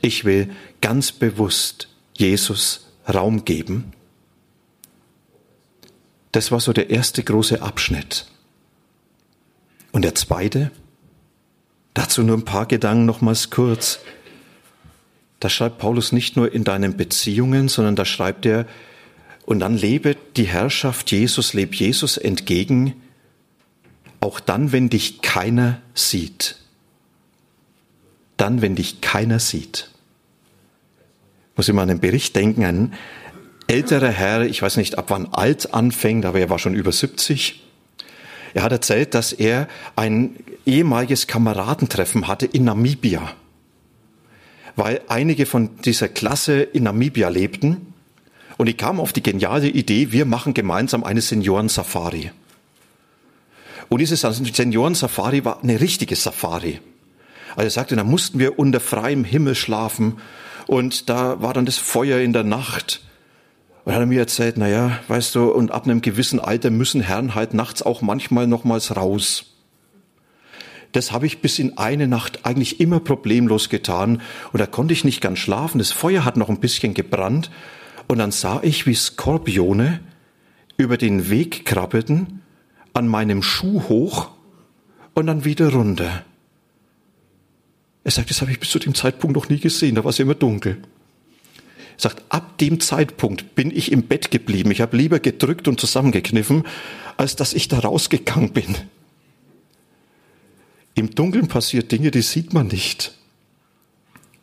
Ich 0.00 0.24
will 0.24 0.50
ganz 0.80 1.12
bewusst 1.12 1.89
Jesus 2.20 2.86
Raum 3.12 3.44
geben. 3.44 3.92
Das 6.32 6.52
war 6.52 6.60
so 6.60 6.72
der 6.72 6.90
erste 6.90 7.24
große 7.24 7.62
Abschnitt. 7.62 8.26
Und 9.92 10.02
der 10.02 10.14
zweite, 10.14 10.70
dazu 11.94 12.22
nur 12.22 12.36
ein 12.36 12.44
paar 12.44 12.66
Gedanken 12.66 13.06
nochmals 13.06 13.50
kurz. 13.50 13.98
Da 15.40 15.48
schreibt 15.48 15.78
Paulus 15.78 16.12
nicht 16.12 16.36
nur 16.36 16.52
in 16.52 16.64
deinen 16.64 16.96
Beziehungen, 16.96 17.68
sondern 17.68 17.96
da 17.96 18.04
schreibt 18.04 18.46
er, 18.46 18.66
und 19.46 19.58
dann 19.58 19.76
lebe 19.76 20.16
die 20.36 20.44
Herrschaft 20.46 21.10
Jesus, 21.10 21.54
lebe 21.54 21.74
Jesus 21.74 22.16
entgegen, 22.16 22.94
auch 24.20 24.38
dann, 24.38 24.70
wenn 24.70 24.90
dich 24.90 25.22
keiner 25.22 25.80
sieht. 25.94 26.56
Dann, 28.36 28.62
wenn 28.62 28.76
dich 28.76 29.00
keiner 29.00 29.40
sieht. 29.40 29.89
Muss 31.60 31.70
mal 31.74 31.82
an 31.82 31.90
einen 31.90 32.00
Bericht 32.00 32.34
denken, 32.36 32.64
ein 32.64 32.94
älterer 33.66 34.08
Herr, 34.08 34.46
ich 34.46 34.62
weiß 34.62 34.78
nicht, 34.78 34.96
ab 34.96 35.10
wann 35.10 35.26
alt 35.26 35.74
anfängt, 35.74 36.24
aber 36.24 36.40
er 36.40 36.48
war 36.48 36.58
schon 36.58 36.72
über 36.72 36.90
70. 36.90 37.62
Er 38.54 38.62
hat 38.62 38.72
erzählt, 38.72 39.12
dass 39.12 39.34
er 39.34 39.68
ein 39.94 40.36
ehemaliges 40.64 41.26
Kameradentreffen 41.26 42.28
hatte 42.28 42.46
in 42.46 42.64
Namibia, 42.64 43.34
weil 44.74 45.02
einige 45.08 45.44
von 45.44 45.68
dieser 45.84 46.08
Klasse 46.08 46.62
in 46.62 46.84
Namibia 46.84 47.28
lebten 47.28 47.92
und 48.56 48.66
ich 48.66 48.78
kam 48.78 48.98
auf 48.98 49.12
die 49.12 49.22
geniale 49.22 49.68
Idee, 49.68 50.12
wir 50.12 50.24
machen 50.24 50.54
gemeinsam 50.54 51.04
eine 51.04 51.20
Senioren-Safari. 51.20 52.30
Und 53.90 53.98
diese 53.98 54.16
Senioren-Safari 54.16 55.44
war 55.44 55.62
eine 55.62 55.78
richtige 55.78 56.16
Safari. 56.16 56.80
Also 57.50 57.64
er 57.64 57.70
sagte, 57.70 57.96
da 57.96 58.04
mussten 58.04 58.38
wir 58.38 58.58
unter 58.58 58.80
freiem 58.80 59.24
Himmel 59.24 59.54
schlafen 59.54 60.16
und 60.70 61.08
da 61.08 61.42
war 61.42 61.52
dann 61.52 61.66
das 61.66 61.78
Feuer 61.78 62.20
in 62.20 62.32
der 62.32 62.44
Nacht. 62.44 63.00
Und 63.84 63.92
hat 63.92 63.98
er 63.98 64.06
mir 64.06 64.20
erzählt, 64.20 64.54
na 64.56 64.68
ja, 64.68 65.00
weißt 65.08 65.34
du, 65.34 65.50
und 65.50 65.72
ab 65.72 65.84
einem 65.84 66.00
gewissen 66.00 66.38
Alter 66.38 66.70
müssen 66.70 67.00
Herren 67.00 67.34
halt 67.34 67.54
nachts 67.54 67.82
auch 67.82 68.02
manchmal 68.02 68.46
nochmals 68.46 68.94
raus. 68.94 69.46
Das 70.92 71.10
habe 71.10 71.26
ich 71.26 71.40
bis 71.40 71.58
in 71.58 71.76
eine 71.76 72.06
Nacht 72.06 72.46
eigentlich 72.46 72.78
immer 72.78 73.00
problemlos 73.00 73.68
getan 73.68 74.22
und 74.52 74.60
da 74.60 74.66
konnte 74.66 74.92
ich 74.92 75.02
nicht 75.02 75.20
ganz 75.20 75.40
schlafen. 75.40 75.78
Das 75.78 75.90
Feuer 75.90 76.24
hat 76.24 76.36
noch 76.36 76.48
ein 76.48 76.60
bisschen 76.60 76.94
gebrannt 76.94 77.50
und 78.06 78.18
dann 78.18 78.30
sah 78.30 78.60
ich, 78.62 78.86
wie 78.86 78.94
Skorpione 78.94 79.98
über 80.76 80.96
den 80.96 81.30
Weg 81.30 81.64
krabbelten, 81.64 82.42
an 82.94 83.08
meinem 83.08 83.42
Schuh 83.42 83.88
hoch 83.88 84.30
und 85.14 85.26
dann 85.26 85.44
wieder 85.44 85.72
runter. 85.72 86.24
Er 88.10 88.14
sagt, 88.14 88.30
das 88.30 88.40
habe 88.40 88.50
ich 88.50 88.58
bis 88.58 88.70
zu 88.70 88.80
dem 88.80 88.92
Zeitpunkt 88.92 89.36
noch 89.36 89.48
nie 89.48 89.60
gesehen, 89.60 89.94
da 89.94 90.02
war 90.02 90.10
es 90.10 90.18
immer 90.18 90.34
dunkel. 90.34 90.78
Er 91.96 92.00
sagt, 92.00 92.24
ab 92.28 92.58
dem 92.58 92.80
Zeitpunkt 92.80 93.54
bin 93.54 93.70
ich 93.70 93.92
im 93.92 94.02
Bett 94.02 94.32
geblieben. 94.32 94.72
Ich 94.72 94.80
habe 94.80 94.96
lieber 94.96 95.20
gedrückt 95.20 95.68
und 95.68 95.78
zusammengekniffen, 95.78 96.64
als 97.16 97.36
dass 97.36 97.52
ich 97.52 97.68
da 97.68 97.78
rausgegangen 97.78 98.52
bin. 98.52 98.74
Im 100.96 101.14
Dunkeln 101.14 101.46
passiert 101.46 101.92
Dinge, 101.92 102.10
die 102.10 102.22
sieht 102.22 102.52
man 102.52 102.66
nicht. 102.66 103.16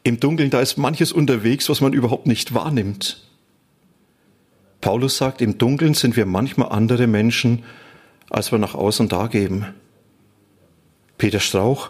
Im 0.05 0.17
Dunkeln, 0.17 0.49
da 0.49 0.61
ist 0.61 0.77
manches 0.77 1.11
unterwegs, 1.11 1.67
was 1.67 1.81
man 1.81 1.91
überhaupt 1.91 2.25
nicht 2.25 2.53
wahrnimmt. 2.53 3.21
Paulus 4.79 5.17
sagt, 5.17 5.41
im 5.41 5.57
Dunkeln 5.57 5.93
sind 5.93 6.15
wir 6.15 6.25
manchmal 6.25 6.69
andere 6.69 7.05
Menschen, 7.05 7.65
als 8.29 8.53
wir 8.53 8.59
nach 8.59 8.75
außen 8.75 9.09
dargeben. 9.09 9.65
Peter 11.17 11.41
Strauch, 11.41 11.89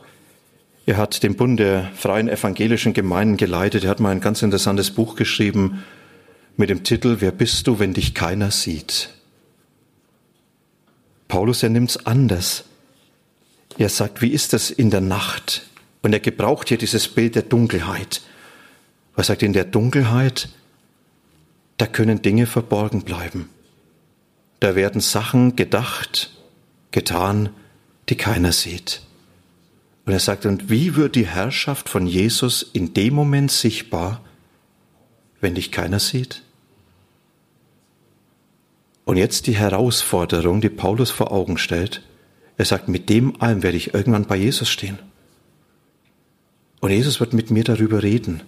er 0.88 0.96
hat 0.96 1.22
den 1.22 1.36
Bund 1.36 1.60
der 1.60 1.92
freien 1.96 2.30
evangelischen 2.30 2.94
Gemeinden 2.94 3.36
geleitet. 3.36 3.84
Er 3.84 3.90
hat 3.90 4.00
mal 4.00 4.12
ein 4.12 4.22
ganz 4.22 4.42
interessantes 4.42 4.90
Buch 4.90 5.18
geschrieben 5.18 5.84
mit 6.56 6.70
dem 6.70 6.86
Titel 6.86 7.18
Wer 7.20 7.32
bist 7.32 7.68
du, 7.68 7.78
wenn 7.78 7.94
dich 7.94 8.14
keiner 8.14 8.52
sieht? 8.52 9.10
Paulus, 11.28 11.62
er 11.62 11.70
nimmt's 11.70 12.06
anders. 12.06 12.64
Er 13.78 13.90
sagt, 13.90 14.22
wie 14.22 14.30
ist 14.30 14.54
das 14.54 14.72
in 14.72 14.90
der 14.90 15.02
Nacht? 15.02 15.68
Und 16.04 16.14
er 16.14 16.22
gebraucht 16.22 16.70
hier 16.70 16.78
dieses 16.78 17.10
Bild 17.10 17.36
der 17.36 17.44
Dunkelheit. 17.44 18.22
Er 19.18 19.24
sagt, 19.26 19.44
in 19.44 19.52
der 19.52 19.66
Dunkelheit 19.66 20.48
da 21.76 21.86
können 21.86 22.22
Dinge 22.22 22.46
verborgen 22.48 23.04
bleiben. 23.04 23.50
Da 24.62 24.76
werden 24.76 25.02
Sachen 25.02 25.58
gedacht, 25.58 26.32
getan, 26.92 27.50
die 28.08 28.16
keiner 28.16 28.54
sieht. 28.54 29.02
Und 30.08 30.14
er 30.14 30.22
sagt, 30.22 30.46
und 30.46 30.70
wie 30.70 30.96
wird 30.96 31.16
die 31.16 31.28
Herrschaft 31.28 31.90
von 31.90 32.08
Jesus 32.08 32.64
in 32.64 32.94
dem 32.94 33.14
Moment 33.14 33.52
sichtbar, 33.52 34.22
wenn 35.42 35.56
dich 35.56 35.70
keiner 35.70 36.00
sieht? 36.00 36.44
Und 39.04 39.18
jetzt 39.18 39.48
die 39.48 39.58
Herausforderung, 39.58 40.62
die 40.62 40.70
Paulus 40.70 41.12
vor 41.12 41.34
Augen 41.34 41.58
stellt. 41.58 42.04
Er 42.56 42.64
sagt, 42.64 42.88
mit 42.88 43.10
dem 43.10 43.42
allem 43.42 43.64
werde 43.64 43.76
ich 43.76 43.94
irgendwann 43.94 44.24
bei 44.24 44.38
Jesus 44.38 44.70
stehen. 44.70 44.98
Und 46.80 46.92
Jesus 46.92 47.20
wird 47.20 47.34
mit 47.34 47.52
mir 47.52 47.66
darüber 47.66 48.02
reden. 48.02 48.44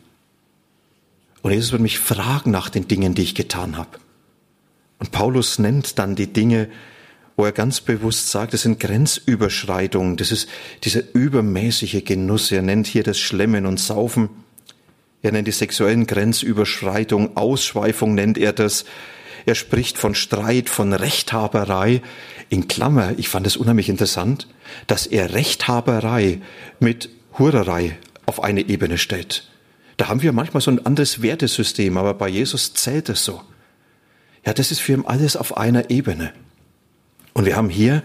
Und 1.41 1.51
Jesus 1.51 1.73
wird 1.73 1.81
mich 1.81 1.99
fragen 1.99 2.51
nach 2.51 2.69
den 2.69 2.87
Dingen, 2.87 3.15
die 3.15 3.23
ich 3.23 3.35
getan 3.35 3.75
habe. 3.75 3.99
Und 4.97 5.11
Paulus 5.11 5.59
nennt 5.59 5.99
dann 5.99 6.15
die 6.15 6.31
Dinge, 6.31 6.69
wo 7.39 7.45
er 7.45 7.53
ganz 7.53 7.79
bewusst 7.79 8.31
sagt, 8.31 8.53
das 8.53 8.63
sind 8.63 8.81
Grenzüberschreitungen, 8.81 10.17
das 10.17 10.33
ist 10.33 10.49
dieser 10.83 11.03
übermäßige 11.13 12.03
Genuss. 12.03 12.51
Er 12.51 12.61
nennt 12.61 12.85
hier 12.85 13.01
das 13.01 13.17
Schlemmen 13.17 13.65
und 13.65 13.79
Saufen. 13.79 14.27
Er 15.21 15.31
nennt 15.31 15.47
die 15.47 15.53
sexuellen 15.53 16.05
Grenzüberschreitungen, 16.05 17.37
Ausschweifung 17.37 18.13
nennt 18.13 18.37
er 18.37 18.51
das. 18.51 18.83
Er 19.45 19.55
spricht 19.55 19.97
von 19.97 20.15
Streit, 20.15 20.67
von 20.67 20.91
Rechthaberei. 20.91 22.01
In 22.49 22.67
Klammer, 22.67 23.13
ich 23.15 23.29
fand 23.29 23.47
es 23.47 23.55
unheimlich 23.55 23.87
interessant, 23.87 24.49
dass 24.87 25.07
er 25.07 25.33
Rechthaberei 25.33 26.41
mit 26.81 27.09
Hurerei 27.37 27.97
auf 28.25 28.43
eine 28.43 28.67
Ebene 28.67 28.97
stellt. 28.97 29.49
Da 29.95 30.09
haben 30.09 30.23
wir 30.23 30.33
manchmal 30.33 30.59
so 30.59 30.71
ein 30.71 30.85
anderes 30.85 31.21
Wertesystem, 31.21 31.95
aber 31.95 32.15
bei 32.15 32.27
Jesus 32.27 32.73
zählt 32.73 33.07
es 33.07 33.23
so. 33.23 33.41
Ja, 34.45 34.51
das 34.51 34.71
ist 34.71 34.81
für 34.81 34.91
ihn 34.91 35.05
alles 35.05 35.37
auf 35.37 35.55
einer 35.55 35.89
Ebene. 35.89 36.33
Und 37.39 37.45
wir 37.45 37.55
haben 37.55 37.69
hier 37.69 38.03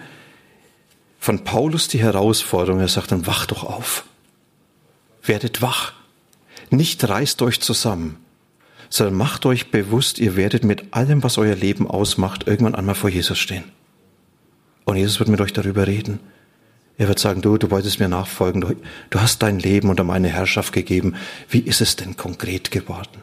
von 1.19 1.43
Paulus 1.43 1.89
die 1.89 1.99
Herausforderung, 1.99 2.79
er 2.79 2.87
sagt 2.87 3.11
dann, 3.11 3.27
wach 3.27 3.47
doch 3.47 3.65
auf. 3.65 4.05
Werdet 5.25 5.61
wach. 5.61 5.93
Nicht 6.71 7.09
reißt 7.09 7.43
euch 7.43 7.61
zusammen, 7.61 8.19
sondern 8.91 9.17
macht 9.17 9.45
euch 9.45 9.73
bewusst, 9.73 10.21
ihr 10.21 10.37
werdet 10.37 10.63
mit 10.63 10.95
allem, 10.95 11.25
was 11.25 11.37
euer 11.37 11.57
Leben 11.57 11.91
ausmacht, 11.91 12.47
irgendwann 12.47 12.77
einmal 12.77 12.95
vor 12.95 13.11
Jesus 13.11 13.37
stehen. 13.37 13.65
Und 14.85 14.99
Jesus 14.99 15.19
wird 15.19 15.31
mit 15.31 15.41
euch 15.41 15.53
darüber 15.53 15.89
reden. 15.89 16.21
Er 16.97 17.09
wird 17.09 17.19
sagen, 17.19 17.43
du, 17.43 17.59
du 17.59 17.73
wolltest 17.73 17.99
mir 17.99 18.09
nachfolgen, 18.09 18.61
du, 18.61 18.77
du 19.11 19.21
hast 19.21 19.43
dein 19.43 19.59
Leben 19.59 19.91
unter 19.91 20.05
meine 20.05 20.29
Herrschaft 20.29 20.73
gegeben. 20.73 21.17
Wie 21.49 21.59
ist 21.59 21.81
es 21.81 21.97
denn 21.97 22.17
konkret 22.17 22.71
geworden? 22.71 23.21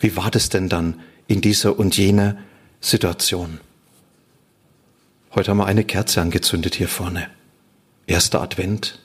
Wie 0.00 0.16
war 0.16 0.32
das 0.32 0.48
denn 0.48 0.68
dann 0.68 0.98
in 1.28 1.40
dieser 1.40 1.78
und 1.78 1.96
jener 1.96 2.38
Situation? 2.80 3.60
Heute 5.32 5.50
haben 5.50 5.58
wir 5.58 5.66
eine 5.66 5.84
Kerze 5.84 6.20
angezündet 6.20 6.74
hier 6.74 6.88
vorne. 6.88 7.30
Erster 8.06 8.42
Advent. 8.42 8.98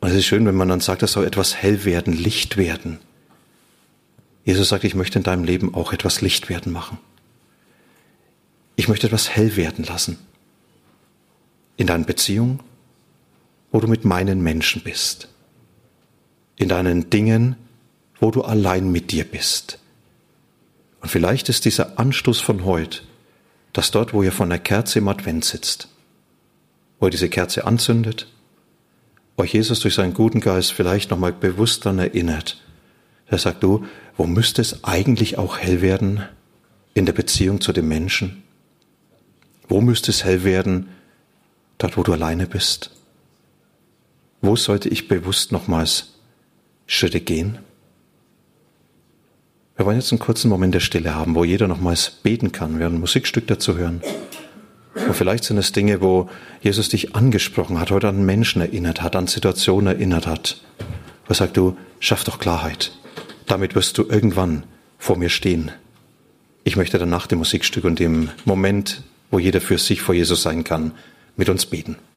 Und 0.00 0.08
es 0.08 0.14
ist 0.14 0.24
schön, 0.24 0.46
wenn 0.46 0.54
man 0.54 0.70
dann 0.70 0.80
sagt, 0.80 1.02
das 1.02 1.12
soll 1.12 1.26
etwas 1.26 1.54
hell 1.54 1.84
werden, 1.84 2.14
Licht 2.14 2.56
werden. 2.56 2.98
Jesus 4.44 4.70
sagt, 4.70 4.84
ich 4.84 4.94
möchte 4.94 5.18
in 5.18 5.22
deinem 5.22 5.44
Leben 5.44 5.74
auch 5.74 5.92
etwas 5.92 6.22
Licht 6.22 6.48
werden 6.48 6.72
machen. 6.72 6.96
Ich 8.76 8.88
möchte 8.88 9.06
etwas 9.06 9.28
hell 9.28 9.56
werden 9.56 9.84
lassen. 9.84 10.18
In 11.76 11.86
deinen 11.86 12.06
Beziehungen, 12.06 12.60
wo 13.72 13.80
du 13.80 13.88
mit 13.88 14.06
meinen 14.06 14.42
Menschen 14.42 14.82
bist. 14.82 15.28
In 16.56 16.70
deinen 16.70 17.10
Dingen, 17.10 17.56
wo 18.18 18.30
du 18.30 18.42
allein 18.42 18.90
mit 18.90 19.10
dir 19.10 19.24
bist. 19.24 19.78
Und 21.02 21.10
vielleicht 21.10 21.50
ist 21.50 21.66
dieser 21.66 21.98
Anstoß 21.98 22.40
von 22.40 22.64
heute, 22.64 23.00
dass 23.76 23.90
dort, 23.90 24.14
wo 24.14 24.22
ihr 24.22 24.32
von 24.32 24.48
der 24.48 24.58
Kerze 24.58 25.00
im 25.00 25.08
Advent 25.08 25.44
sitzt, 25.44 25.88
wo 26.98 27.08
ihr 27.08 27.10
diese 27.10 27.28
Kerze 27.28 27.66
anzündet, 27.66 28.26
euch 29.36 29.52
Jesus 29.52 29.80
durch 29.80 29.92
seinen 29.92 30.14
guten 30.14 30.40
Geist 30.40 30.72
vielleicht 30.72 31.10
nochmal 31.10 31.34
bewusst 31.34 31.84
daran 31.84 31.98
erinnert. 31.98 32.58
Er 33.26 33.36
sagt, 33.36 33.62
du, 33.62 33.84
wo 34.16 34.24
müsste 34.24 34.62
es 34.62 34.82
eigentlich 34.82 35.36
auch 35.36 35.58
hell 35.58 35.82
werden 35.82 36.22
in 36.94 37.04
der 37.04 37.12
Beziehung 37.12 37.60
zu 37.60 37.74
dem 37.74 37.86
Menschen? 37.86 38.44
Wo 39.68 39.82
müsste 39.82 40.10
es 40.10 40.24
hell 40.24 40.42
werden, 40.42 40.88
dort 41.76 41.98
wo 41.98 42.02
du 42.02 42.14
alleine 42.14 42.46
bist? 42.46 42.92
Wo 44.40 44.56
sollte 44.56 44.88
ich 44.88 45.06
bewusst 45.06 45.52
nochmals 45.52 46.14
Schritte 46.86 47.20
gehen? 47.20 47.58
Wir 49.76 49.84
wollen 49.84 49.98
jetzt 49.98 50.10
einen 50.10 50.18
kurzen 50.18 50.48
Moment 50.48 50.74
der 50.74 50.80
Stille 50.80 51.14
haben, 51.14 51.34
wo 51.34 51.44
jeder 51.44 51.68
nochmals 51.68 52.10
beten 52.10 52.50
kann. 52.50 52.74
Wir 52.74 52.80
werden 52.80 52.94
ein 52.94 53.00
Musikstück 53.00 53.46
dazu 53.46 53.76
hören. 53.76 54.00
Und 54.94 55.14
vielleicht 55.14 55.44
sind 55.44 55.58
es 55.58 55.72
Dinge, 55.72 56.00
wo 56.00 56.30
Jesus 56.62 56.88
dich 56.88 57.14
angesprochen 57.14 57.78
hat, 57.78 57.90
heute 57.90 58.08
an 58.08 58.24
Menschen 58.24 58.62
erinnert 58.62 59.02
hat, 59.02 59.14
an 59.16 59.26
Situationen 59.26 59.88
erinnert 59.88 60.26
hat. 60.26 60.62
Wo 61.26 61.32
er 61.32 61.34
sagt, 61.34 61.58
du, 61.58 61.76
schaff 62.00 62.24
doch 62.24 62.38
Klarheit. 62.38 62.92
Damit 63.46 63.74
wirst 63.74 63.98
du 63.98 64.04
irgendwann 64.08 64.64
vor 64.96 65.18
mir 65.18 65.28
stehen. 65.28 65.70
Ich 66.64 66.76
möchte 66.76 66.98
dann 66.98 67.10
nach 67.10 67.26
dem 67.26 67.38
Musikstück 67.38 67.84
und 67.84 67.98
dem 67.98 68.30
Moment, 68.46 69.02
wo 69.30 69.38
jeder 69.38 69.60
für 69.60 69.76
sich 69.76 70.00
vor 70.00 70.14
Jesus 70.14 70.40
sein 70.40 70.64
kann, 70.64 70.92
mit 71.36 71.50
uns 71.50 71.66
beten. 71.66 71.96